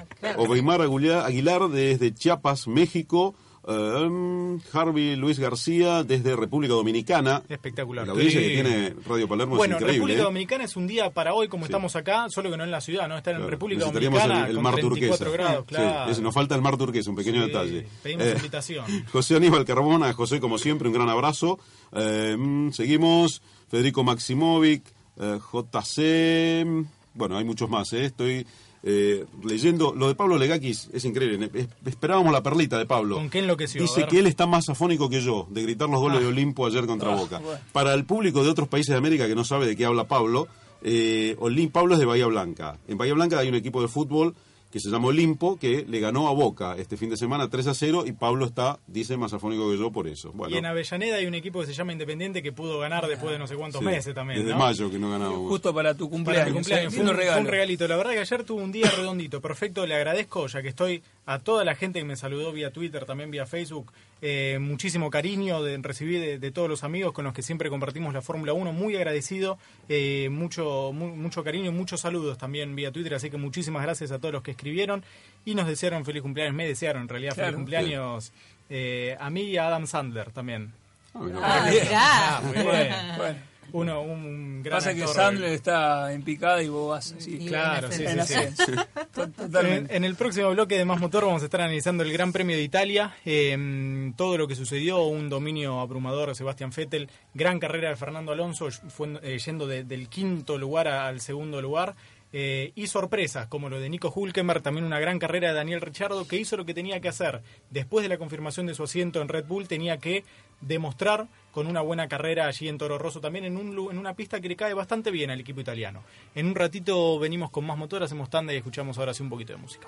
[1.26, 3.36] Aguilar desde Chiapas, México.
[3.66, 7.44] Um, Harvey Luis García desde República Dominicana.
[7.48, 8.06] Espectacular.
[8.06, 9.94] La audiencia que tiene Radio Palermo bueno, es increíble.
[9.94, 10.24] República ¿eh?
[10.24, 13.08] Dominicana es un día para hoy, como estamos acá, solo que no en la ciudad,
[13.08, 13.18] ¿no?
[13.18, 15.44] Estar en República Dominicana el, con mar 34 turquesa.
[15.44, 16.22] grados, claro.
[16.22, 17.88] nos falta el mar turquesa, un pequeño detalle.
[18.02, 18.86] Pedimos eh, invitación.
[19.12, 21.58] José Aníbal Carbona, José, como siempre, un gran abrazo.
[21.94, 23.42] Eh, mm, seguimos.
[23.70, 24.84] Federico Maximovic,
[25.20, 26.86] eh, JC.
[27.16, 28.06] Bueno, hay muchos más, ¿eh?
[28.06, 28.46] Estoy
[28.84, 31.50] eh, leyendo, lo de Pablo Legakis es increíble.
[31.86, 33.16] Esperábamos la perlita de Pablo.
[33.16, 33.82] ¿Con qué enloqueció?
[33.82, 36.22] Dice que él está más afónico que yo de gritar los goles Ah.
[36.22, 37.40] de Olimpo ayer contra Ah, Boca.
[37.40, 37.60] bueno.
[37.72, 40.48] Para el público de otros países de América que no sabe de qué habla Pablo,
[40.82, 42.78] eh, Olim- Pablo es de Bahía Blanca.
[42.90, 44.36] En Bahía Blanca hay un equipo de fútbol
[44.74, 47.74] que se llama Olimpo, que le ganó a Boca este fin de semana 3 a
[47.76, 50.32] 0 y Pablo está, dice, más afónico que yo por eso.
[50.34, 53.34] Bueno, Y en Avellaneda hay un equipo que se llama Independiente que pudo ganar después
[53.34, 54.40] de no sé cuántos sí, meses también.
[54.40, 54.58] Desde ¿no?
[54.58, 55.48] mayo que no ganábamos.
[55.48, 56.68] Justo para tu Para cumpleaños.
[56.70, 56.90] ¿eh?
[56.90, 57.88] Fue un, fue un regalito.
[57.88, 59.86] La verdad que ayer tuve un día redondito, perfecto.
[59.86, 63.30] Le agradezco, ya que estoy a toda la gente que me saludó vía Twitter, también
[63.30, 63.92] vía Facebook.
[64.26, 68.14] Eh, muchísimo cariño de recibir de, de todos los amigos con los que siempre compartimos
[68.14, 68.72] la Fórmula 1.
[68.72, 69.58] Muy agradecido,
[69.90, 73.14] eh, mucho, mu- mucho cariño y muchos saludos también vía Twitter.
[73.16, 75.04] Así que muchísimas gracias a todos los que escribieron
[75.44, 76.56] y nos desearon feliz cumpleaños.
[76.56, 77.48] Me desearon en realidad Claro.
[77.48, 78.32] feliz cumpleaños
[78.70, 80.72] eh, a mí y a Adam Sandler también.
[81.14, 81.20] Ah.
[81.44, 81.84] Ah, Bien.
[81.84, 82.00] mirá.
[82.02, 82.94] Ah, muy bien.
[83.18, 83.40] Bueno,
[83.72, 85.08] Uno, un gran pasa que.
[85.08, 87.36] Sandler está en picada y vos vas así.
[87.42, 88.72] Y Claro, sí, sí, sí.
[89.90, 92.64] En, el próximo bloque de Más Motor vamos a estar analizando el Gran Premio de
[92.64, 97.96] Italia, eh, todo lo que sucedió, un dominio abrumador de Sebastián Vettel, gran carrera de
[97.96, 101.96] Fernando Alonso, fue, eh, yendo de- del quinto lugar a- al segundo lugar,
[102.32, 106.28] eh, y sorpresas como lo de Nico Hulkenberg, también una gran carrera de Daniel Ricciardo,
[106.28, 107.42] que hizo lo que tenía que hacer.
[107.70, 110.24] Después de la confirmación de su asiento en Red Bull, tenía que
[110.62, 114.42] demostrar con una buena carrera allí en Toro Rosso, también en, un, en una pista
[114.42, 116.04] que le cae bastante bien al equipo italiano.
[116.34, 119.54] En un ratito venimos con más motor, hacemos tanda y escuchamos ahora sí un poquito
[119.54, 119.88] de música.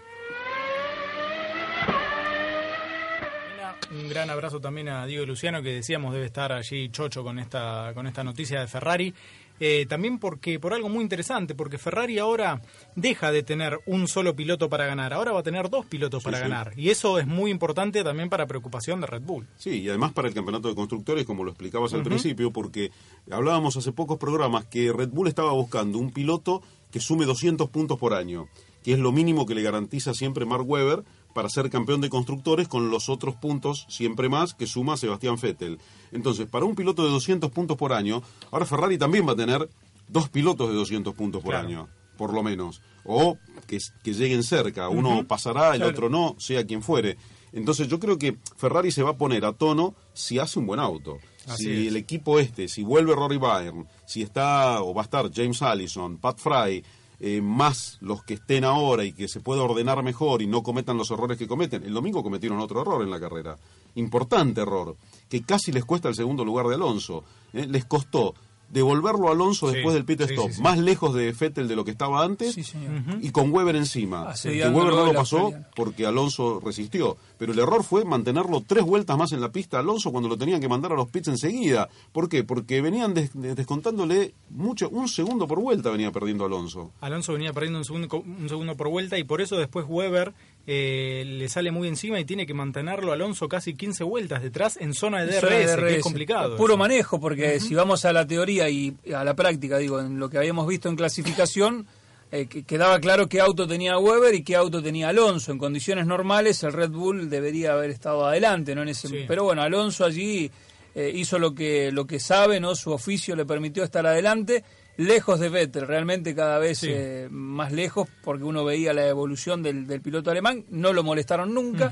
[3.91, 7.91] Un gran abrazo también a Diego Luciano, que decíamos debe estar allí chocho con esta,
[7.95, 9.13] con esta noticia de Ferrari.
[9.59, 12.61] Eh, también porque por algo muy interesante, porque Ferrari ahora
[12.95, 16.37] deja de tener un solo piloto para ganar, ahora va a tener dos pilotos para
[16.37, 16.43] sí.
[16.43, 16.73] ganar.
[16.75, 19.47] Y eso es muy importante también para preocupación de Red Bull.
[19.57, 22.91] Sí, y además para el campeonato de constructores, como lo explicabas al principio, porque
[23.31, 27.97] hablábamos hace pocos programas que Red Bull estaba buscando un piloto que sume 200 puntos
[27.97, 28.47] por año,
[28.83, 31.03] que es lo mínimo que le garantiza siempre Mark Webber
[31.35, 35.79] para ser campeón de constructores con los otros puntos siempre más que suma Sebastián Vettel.
[36.13, 39.69] Entonces, para un piloto de 200 puntos por año, ahora Ferrari también va a tener
[40.07, 41.67] dos pilotos de 200 puntos por Claro.
[41.67, 45.91] año, por lo menos, o que, que lleguen cerca, uno pasará, el Claro.
[45.91, 47.17] otro no, sea quien fuere.
[47.51, 50.79] Entonces yo creo que Ferrari se va a poner a tono si hace un buen
[50.79, 51.17] auto.
[51.47, 51.87] Así si es.
[51.89, 56.17] el equipo este, si vuelve Rory Byrne, si está o va a estar James Allison,
[56.17, 56.83] Pat Fry,
[57.19, 60.97] eh, más los que estén ahora y que se pueda ordenar mejor y no cometan
[60.97, 61.83] los errores que cometen.
[61.83, 63.57] El domingo cometieron otro error en la carrera.
[63.95, 64.95] Importante error,
[65.29, 67.23] que casi les cuesta el segundo lugar de Alonso.
[67.53, 67.67] ¿eh?
[67.67, 68.35] Les costó
[68.75, 70.61] devolverlo a Alonso Sí, después del pit stop, sí, sí.
[70.61, 72.91] más lejos de Vettel de lo que estaba antes Sí, señor.
[73.21, 74.25] y con Weber encima.
[74.25, 77.17] Que Asediándolo Weber no lo pasó porque Alonso resistió.
[77.39, 80.37] Pero el error fue mantenerlo tres vueltas más en la pista a Alonso cuando lo
[80.37, 81.89] tenían que mandar a los pits enseguida.
[82.11, 82.43] ¿Por qué?
[82.43, 86.91] Porque venían des- des- descontándole mucho, un segundo por vuelta venía perdiendo Alonso.
[87.01, 90.33] Alonso venía perdiendo un segundo, un segundo por vuelta y por eso después Weber
[90.67, 94.93] eh, le sale muy encima y tiene que mantenerlo Alonso casi 15 vueltas detrás en
[94.93, 96.57] zona de DRS, Zona de que es complicado.
[96.57, 96.77] Puro eso.
[96.79, 100.37] manejo, porque si vamos a la teoría y a la práctica, digo, en lo que
[100.37, 101.85] habíamos visto en clasificación,
[102.31, 105.51] eh, que- quedaba claro qué auto tenía Weber y qué auto tenía Alonso.
[105.51, 108.81] En condiciones normales, el Red Bull debería haber estado adelante, ¿no?
[108.81, 109.25] En ese, Sí.
[109.27, 110.49] Pero bueno, Alonso allí
[110.95, 112.73] eh, hizo lo que, lo que sabe, ¿no?
[112.73, 114.63] Su oficio le permitió estar adelante.
[114.97, 116.87] Lejos de Vettel, realmente cada vez Sí.
[116.89, 121.53] eh, más lejos, porque uno veía la evolución del, del piloto alemán, no lo molestaron
[121.53, 121.91] nunca.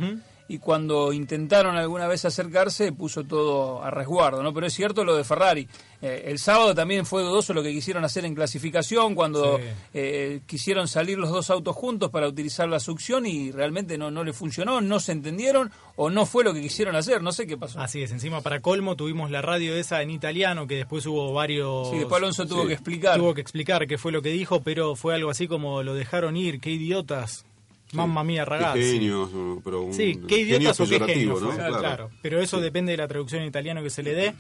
[0.53, 4.53] Y cuando intentaron alguna vez acercarse puso todo a resguardo, ¿no?
[4.53, 5.67] Pero es cierto lo de Ferrari.
[5.99, 9.59] Eh, el sábado también fue dudoso lo que quisieron hacer en clasificación cuando
[9.95, 14.23] eh, quisieron salir los dos autos juntos para utilizar la succión y realmente no, no
[14.23, 17.57] le funcionó, no se entendieron o no fue lo que quisieron hacer, no sé qué
[17.57, 17.79] pasó.
[17.79, 21.89] Así es, encima para colmo tuvimos la radio esa en italiano que después hubo varios...
[21.89, 23.17] Sí, después Alonso tuvo que explicar.
[23.17, 26.37] Tuvo que explicar qué fue lo que dijo, pero fue algo así como lo dejaron
[26.37, 27.43] ir, qué idiotas.
[27.93, 28.79] Mamma mía, ragazzi.
[28.79, 29.29] Qué genios,
[29.63, 31.41] pero un sí, qué idiotas o qué genios.
[31.41, 31.51] ¿no?
[31.51, 32.09] Claro.
[32.21, 34.33] Pero eso depende de la traducción en italiano que se le dé.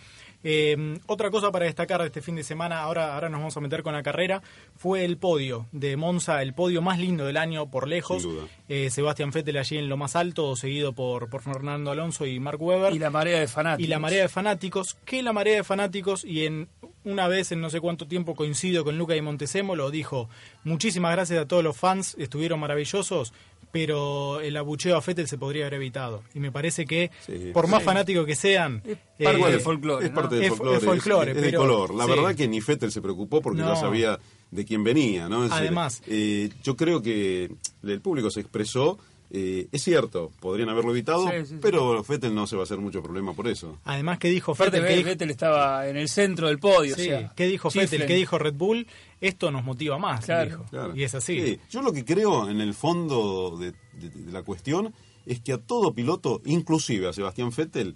[0.43, 3.61] Eh, otra cosa para destacar de este fin de semana, ahora, ahora nos vamos a
[3.61, 4.41] meter con la carrera,
[4.75, 8.27] fue el podio de Monza, el podio más lindo del año por lejos.
[8.67, 12.61] Eh, Sebastián Vettel allí en lo más alto, seguido por, por Fernando Alonso y Mark
[12.61, 12.93] Webber.
[12.93, 13.85] Y la marea de fanáticos.
[13.85, 16.67] Y la marea de fanáticos, que la marea de fanáticos, y en
[17.05, 20.29] una vez en no sé cuánto tiempo coincido con Luca y Montesemo, lo dijo,
[20.63, 23.33] muchísimas gracias a todos los fans, estuvieron maravillosos,
[23.71, 26.23] pero el abucheo a Fettel se podría haber evitado.
[26.35, 27.09] Y me parece que,
[27.53, 28.83] por más fanáticos que sean...
[28.85, 30.05] Es parte eh, del folclore.
[30.05, 31.31] Es parte del folclore.
[31.31, 31.95] Es, de color.
[31.95, 34.19] La verdad que ni Fettel se preocupó porque ya sabía
[34.51, 35.27] de quién venía.
[35.27, 35.43] ¿no?
[35.49, 36.03] Además...
[36.05, 38.99] Eh, yo creo que el público se expresó
[39.35, 41.25] eh, es cierto, podrían haberlo evitado,
[41.59, 43.79] pero Fettel no se va a hacer mucho problema por eso.
[43.83, 44.85] Además, ¿qué dijo Fettel?
[44.85, 46.95] Que Vettel estaba en el centro del podio.
[46.95, 48.05] ¿Qué dijo Fettel?
[48.05, 48.85] ¿Qué dijo Red Bull?
[49.19, 50.65] Esto nos motiva más, dijo.
[50.93, 51.59] Y es así.
[51.71, 53.73] Yo lo que creo en el fondo de,
[54.31, 54.93] la cuestión
[55.25, 57.95] es que a todo piloto, inclusive a Sebastián Fettel,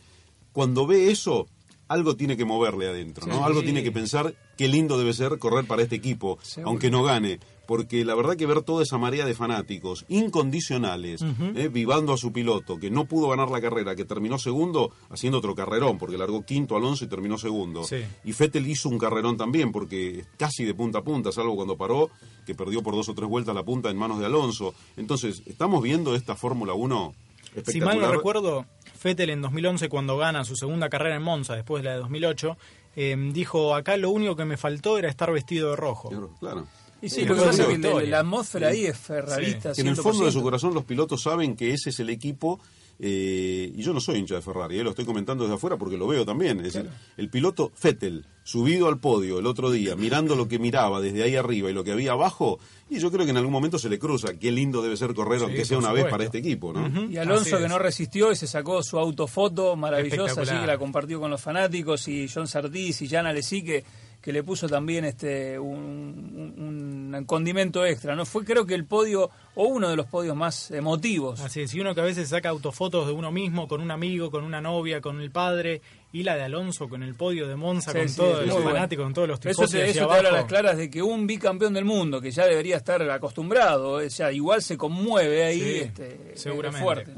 [0.54, 1.48] cuando ve eso,
[1.88, 3.46] algo tiene que moverle adentro, ¿no?
[3.46, 7.40] Algo tiene que pensar qué lindo debe ser correr para este equipo, aunque no gane
[7.68, 11.22] porque la verdad que ver toda esa marea de fanáticos incondicionales,
[11.56, 15.40] eh, vivando a su piloto, que no pudo ganar la carrera, que terminó segundo haciendo
[15.40, 17.84] otro carrerón, porque largó quinto Alonso y terminó segundo.
[18.24, 22.10] Y Fettel hizo un carrerón también, porque casi de punta a punta, salvo cuando paró,
[22.46, 24.74] que perdió por dos o tres vueltas la punta en manos de Alonso.
[24.96, 27.74] Entonces, estamos viendo esta Fórmula 1 espectacular.
[27.74, 28.66] Si mal no recuerdo,
[28.98, 32.58] Fettel en 2011, cuando gana su segunda carrera en Monza, después de la de 2008,
[32.96, 36.10] eh, dijo, acá lo único que me faltó era estar vestido de rojo.
[36.40, 36.66] claro.
[37.02, 39.74] Y sí, lo que pasa es que la atmósfera ahí es ferrarista.
[39.78, 42.60] En el fondo de su corazón los pilotos saben que ese es el equipo
[43.00, 45.98] eh, y yo no soy hincha de Ferrari, eh, lo estoy comentando desde afuera porque
[45.98, 46.58] lo veo también.
[46.60, 51.00] Es decir, el piloto Vettel, subido al podio el otro día, mirando lo que miraba
[51.00, 53.78] desde ahí arriba y lo que había abajo, y yo creo que en algún momento
[53.78, 54.34] se le cruza.
[54.40, 56.74] Qué lindo debe ser correr, aunque sea una vez para este equipo.
[56.74, 57.10] ¿no?
[57.10, 61.20] Y Alonso, que no resistió y se sacó su autofoto maravillosa, así que la compartió
[61.20, 63.84] con los fanáticos, y John Sartis y Jan Alesi, que
[64.22, 68.16] que le puso también este un, condimento extra.
[68.16, 71.40] no Fue creo que el podio o uno de los podios más emotivos.
[71.40, 74.30] Así es, y uno que a veces saca autofotos de uno mismo, con un amigo,
[74.30, 75.82] con una novia, con el padre,
[76.14, 79.28] y la de Alonso con el podio de Monza, con todos los fanáticos, con todos
[79.28, 82.22] los Eso, te, eso te habla a las claras de que un bicampeón del mundo,
[82.22, 86.84] que ya debería estar acostumbrado, o sea, igual se conmueve ahí, este, seguramente.
[86.84, 87.12] fuerte.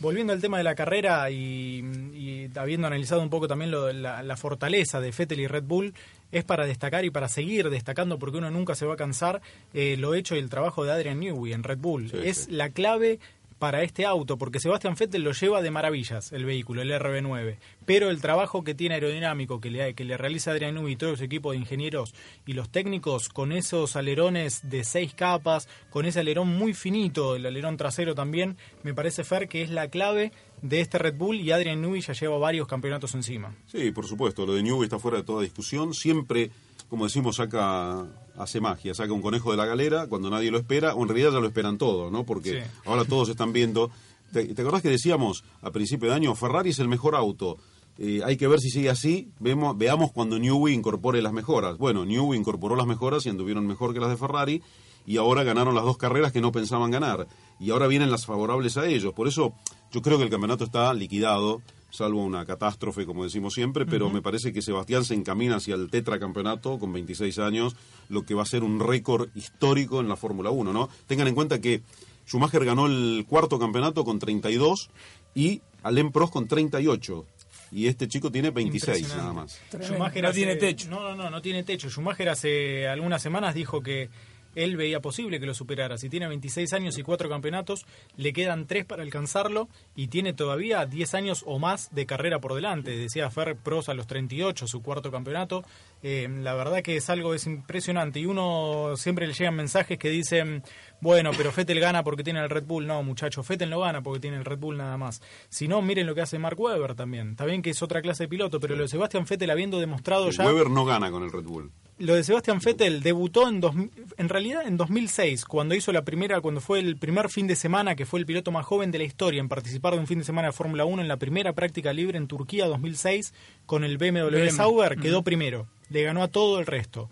[0.00, 4.36] Volviendo al tema de la carrera y, habiendo analizado un poco también lo, la, la,
[4.36, 5.94] fortaleza de Fettel y Red Bull,
[6.32, 9.40] es para destacar y para seguir destacando, porque uno nunca se va a cansar,
[9.74, 12.10] eh, lo hecho y el trabajo de Adrian Newey en Red Bull.
[12.24, 13.20] es la clave
[13.62, 18.10] para este auto, porque Sebastián Vettel lo lleva de maravillas el vehículo, el RB9, pero
[18.10, 21.22] el trabajo que tiene aerodinámico que le, que le realiza Adrian Newey y todo su
[21.22, 22.12] equipo de ingenieros
[22.44, 27.46] y los técnicos con esos alerones de seis capas, con ese alerón muy finito, el
[27.46, 31.52] alerón trasero también, me parece Fer que es la clave de este Red Bull y
[31.52, 33.54] Adrian Newey ya lleva varios campeonatos encima.
[33.66, 36.50] Sí, por supuesto, lo de Newey está fuera de toda discusión, siempre
[36.92, 38.04] como decimos, saca,
[38.36, 41.32] hace magia, saca un conejo de la galera cuando nadie lo espera, o en realidad
[41.32, 42.24] ya lo esperan todo, ¿no?
[42.24, 43.90] Porque ahora todos están viendo.
[44.32, 47.58] ¿Te, ¿Te, acordás que decíamos a principio de año, Ferrari es el mejor auto?
[47.98, 51.76] Eh, hay que ver si sigue así, vemos, veamos cuando Newey incorpore las mejoras.
[51.76, 54.62] Bueno, Newey incorporó las mejoras y anduvieron mejor que las de Ferrari,
[55.04, 57.26] y ahora ganaron las dos carreras que no pensaban ganar,
[57.60, 59.12] y ahora vienen las favorables a ellos.
[59.12, 59.54] Por eso
[59.90, 61.60] yo creo que el campeonato está liquidado
[61.92, 65.90] salvo una catástrofe, como decimos siempre, pero me parece que Sebastián se encamina hacia el
[65.90, 67.76] tetracampeonato con 26 años,
[68.08, 70.88] lo que va a ser un récord histórico en la Fórmula 1, ¿no?
[71.06, 71.82] Tengan en cuenta que
[72.26, 74.90] Schumacher ganó el cuarto campeonato con 32
[75.34, 77.26] y Alain Prost con 38
[77.72, 79.60] y este chico tiene 26 nada más.
[79.82, 80.88] Schumacher no tiene techo.
[80.88, 81.90] No, no, no, no tiene techo.
[81.90, 84.08] Schumacher hace algunas semanas dijo que
[84.54, 85.98] él veía posible que lo superara.
[85.98, 90.86] Si tiene 26 años y 4 campeonatos, le quedan 3 para alcanzarlo y tiene todavía
[90.86, 92.96] 10 años o más de carrera por delante.
[92.96, 95.64] Decía Fer Pros a los 38, su cuarto campeonato.
[96.02, 100.10] Eh, la verdad que es algo es impresionante y uno siempre le llegan mensajes que
[100.10, 100.62] dicen,
[101.00, 102.86] bueno, pero Fettel gana porque tiene el Red Bull.
[102.86, 105.22] No, muchachos, Fettel no gana porque tiene el Red Bull nada más.
[105.48, 107.30] Si no, miren lo que hace Mark Webber también.
[107.30, 110.30] Está bien que es otra clase de piloto, pero lo de Sebastián Fettel habiendo demostrado
[110.30, 110.46] ya...
[110.46, 111.70] Webber no gana con el Red Bull.
[112.02, 113.74] Lo de Sebastián Vettel debutó en, dos,
[114.16, 117.94] en realidad en 2006, cuando hizo la primera, cuando fue el primer fin de semana,
[117.94, 120.24] que fue el piloto más joven de la historia en participar de un fin de
[120.24, 123.32] semana de Fórmula 1 en la primera práctica libre en Turquía 2006
[123.66, 127.08] con el BMW Sauber, quedó primero, le ganó a todo el resto.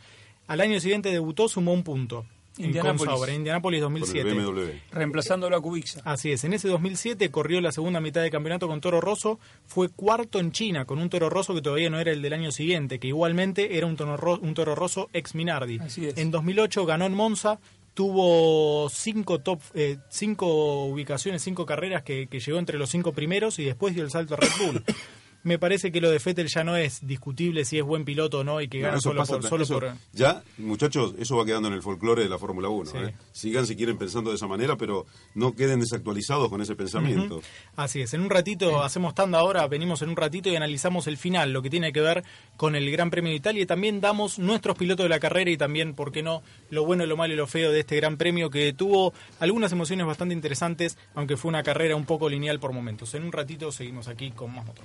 [0.48, 2.26] Al año siguiente debutó, sumó un punto.
[2.64, 3.28] Indianapolis.
[3.28, 4.80] En Indianapolis 2007.
[4.92, 6.00] Reemplazando a Kubica.
[6.04, 6.44] Así es.
[6.44, 9.38] En ese 2007 corrió la segunda mitad de campeonato con Toro Rosso.
[9.66, 12.52] Fue cuarto en China con un Toro Rosso que todavía no era el del año
[12.52, 15.78] siguiente, que igualmente era un Toro, un toro Rosso ex Minardi.
[15.78, 16.16] Así es.
[16.18, 17.58] En 2008 ganó en Monza.
[17.92, 23.58] Tuvo cinco top, eh, cinco ubicaciones, cinco carreras que, que llegó entre los cinco primeros
[23.58, 24.84] y después dio el salto a Red Bull.
[25.42, 28.44] me parece que lo de Fettel ya no es discutible si es buen piloto o
[28.44, 29.92] no y que gana solo, por, solo por...
[30.12, 32.90] Ya, muchachos, eso va quedando en el folclore de la Fórmula 1.
[32.94, 33.14] ¿eh?
[33.32, 37.40] Sigan si quieren pensando de esa manera, pero no queden desactualizados con ese pensamiento.
[37.76, 41.16] Así es, en un ratito, hacemos tanda ahora, venimos en un ratito y analizamos el
[41.16, 42.24] final, lo que tiene que ver
[42.56, 45.56] con el Gran Premio de Italia y también damos nuestros pilotos de la carrera y
[45.56, 48.50] también, ¿por qué no?, lo bueno, lo malo y lo feo de este Gran Premio
[48.50, 53.14] que tuvo algunas emociones bastante interesantes, aunque fue una carrera un poco lineal por momentos.
[53.14, 54.84] En un ratito seguimos aquí con más motor.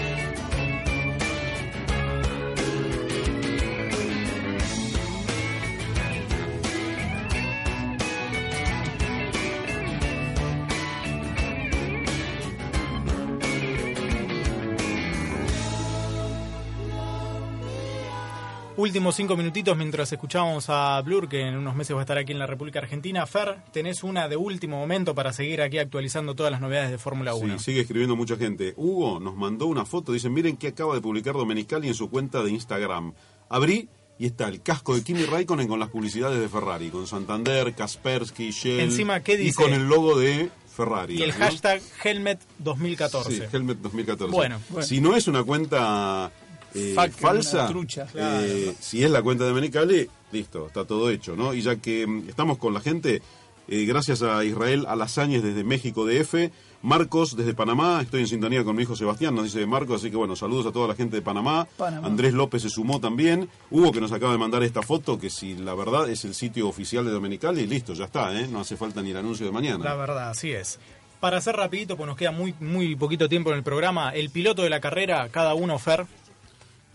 [18.81, 22.31] Últimos cinco minutitos mientras escuchamos a Blur, que en unos meses va a estar aquí
[22.31, 23.27] en la República Argentina.
[23.27, 27.35] Fer, tenés una de último momento para seguir aquí actualizando todas las novedades de Fórmula
[27.35, 27.59] 1.
[27.59, 28.73] Sí, sigue escribiendo mucha gente.
[28.77, 32.41] Hugo nos mandó una foto, dice, miren qué acaba de publicar Domenicali en su cuenta
[32.41, 33.13] de Instagram.
[33.49, 37.75] Abrí y está el casco de Kimi Raikkonen con las publicidades de Ferrari, con Santander,
[37.75, 38.79] Kaspersky, Shell.
[38.79, 39.49] Encima, ¿qué dice?
[39.49, 41.19] Y con el logo de Ferrari.
[41.19, 43.31] Y el hashtag Helmet 2014.
[43.31, 44.31] Sí, Helmet 2014.
[44.31, 44.59] bueno.
[44.81, 46.31] Si no es una cuenta
[46.73, 47.69] eh, falsa,
[48.15, 51.53] eh, si es la cuenta de Menicali, listo, está todo hecho, ¿no?
[51.53, 53.21] Y ya que mm, estamos con la gente,
[53.67, 56.51] eh, gracias a Israel Alazáñez desde México DF,
[56.83, 60.17] Marcos desde Panamá, estoy en sintonía con mi hijo Sebastián, nos dice Marcos, así que
[60.17, 61.67] bueno, saludos a toda la gente de Panamá.
[62.03, 63.49] Andrés López se sumó también.
[63.69, 66.67] Hugo que nos acaba de mandar esta foto, que si la verdad es el sitio
[66.67, 68.47] oficial de Domenicali, listo, ya está, ¿eh?
[68.47, 69.83] no hace falta ni el anuncio de mañana.
[69.83, 70.79] La verdad, así es.
[71.19, 74.63] Para hacer rapidito, pues nos queda muy, muy poquito tiempo en el programa, el piloto
[74.63, 76.07] de la carrera, cada uno, Fer,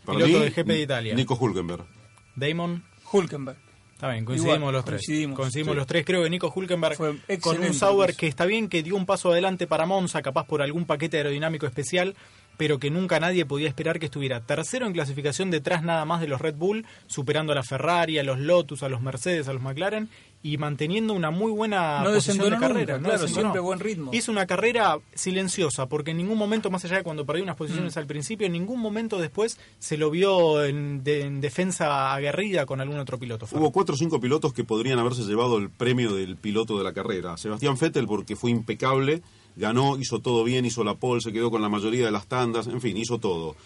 [0.07, 1.15] piloto de GP de Italia.
[1.15, 1.85] Nico Hulkenberg.
[2.35, 2.83] Damon
[3.13, 3.59] Hulkenberg.
[3.97, 5.03] Está bien, coincidimos los tres.
[5.35, 6.05] Coincidimos, los tres.
[6.05, 6.99] Creo que Nico Hulkenberg
[7.41, 10.61] con un Sauber que está bien, que dio un paso adelante para Monza, capaz por
[10.61, 12.15] algún paquete aerodinámico especial,
[12.59, 16.29] pero que nunca nadie podía esperar que estuviera tercero en clasificación detrás nada más de
[16.29, 19.63] los Red Bull, superando a la Ferrari, a los Lotus, a los Mercedes, a los
[19.63, 20.11] McLaren
[20.47, 23.01] y manteniendo una muy buena posición de carrera.
[23.01, 24.13] claro, siempre buen ritmo.
[24.15, 27.97] Hizo una carrera silenciosa, porque en ningún momento, más allá de cuando perdió unas posiciones
[27.97, 27.99] mm.
[27.99, 33.19] al principio, en ningún momento después se lo vio en, defensa aguerrida con algún otro
[33.19, 33.49] piloto.
[33.51, 36.93] Hubo cuatro o cinco pilotos que podrían haberse llevado el premio del piloto de la
[36.93, 37.37] carrera.
[37.37, 39.23] Sebastián Vettel porque fue impecable,
[39.57, 42.69] ganó, hizo todo bien, hizo la pole, se quedó con la mayoría de las tandas,
[42.69, 43.57] en fin, hizo todo.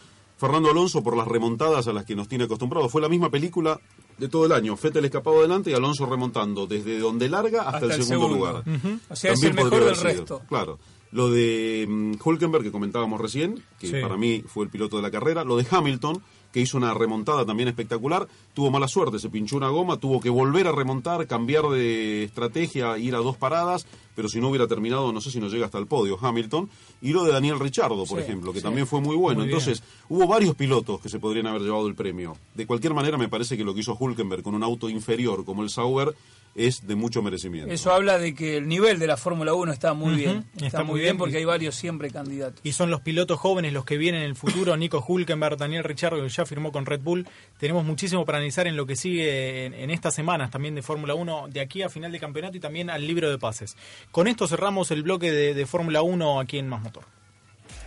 [0.41, 2.91] Fernando Alonso por las remontadas a las que nos tiene acostumbrados.
[2.91, 3.79] Fue la misma película
[4.17, 4.75] de todo el año.
[4.75, 8.65] Fettel escapado adelante y Alonso remontando desde donde larga hasta, el, segundo, lugar.
[9.11, 10.41] O sea, es el mejor del resto.
[10.49, 10.79] Claro.
[11.13, 15.11] Lo de mm, Hulkenberg que comentábamos recién, que para mí fue el piloto de la
[15.11, 15.45] carrera.
[15.45, 16.23] Lo de Hamilton,
[16.53, 18.27] que hizo una remontada también espectacular.
[18.55, 22.99] Tuvo mala suerte, se pinchó una goma, tuvo que volver a remontar, cambiar de estrategia,
[22.99, 25.79] ir a dos paradas, pero si no hubiera terminado, no sé si no llega hasta
[25.79, 26.69] el podio Hamilton.
[27.03, 29.45] Y lo de Daniel Richardo, por ejemplo, que también fue muy bueno.
[29.45, 32.37] Entonces, hubo varios pilotos que se podrían haber llevado el premio.
[32.55, 35.63] De cualquier manera, me parece que lo que hizo Hulkenberg con un auto inferior como
[35.63, 36.15] el Sauber
[36.55, 37.73] es de mucho merecimiento.
[37.73, 40.45] Eso habla de que el nivel de la Fórmula 1 está muy bien.
[40.61, 42.61] Está, muy bien, porque hay varios siempre candidatos.
[42.65, 44.77] Y son los pilotos jóvenes los que vienen en el futuro.
[44.77, 47.27] Nico Hulkenberg, Daniel Ricciardo, que ya firmó con Red Bull.
[47.59, 51.49] Tenemos muchísimo para analizar en lo que sigue en, estas semanas también de Fórmula 1,
[51.49, 53.77] de aquí a final de campeonato y también al libro de pases.
[54.11, 57.05] Con esto cerramos el bloque de, de Fórmula 1 aquí en Más Motor.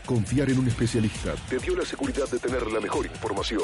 [0.06, 3.64] Confiar en un especialista te dio la seguridad de tener la mejor información.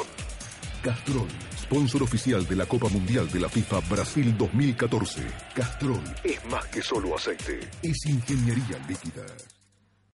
[0.82, 1.28] Castrol,
[1.70, 5.22] sponsor oficial de la Copa Mundial de la FIFA Brasil 2014.
[5.54, 9.24] Castrol es más que solo aceite, es ingeniería líquida.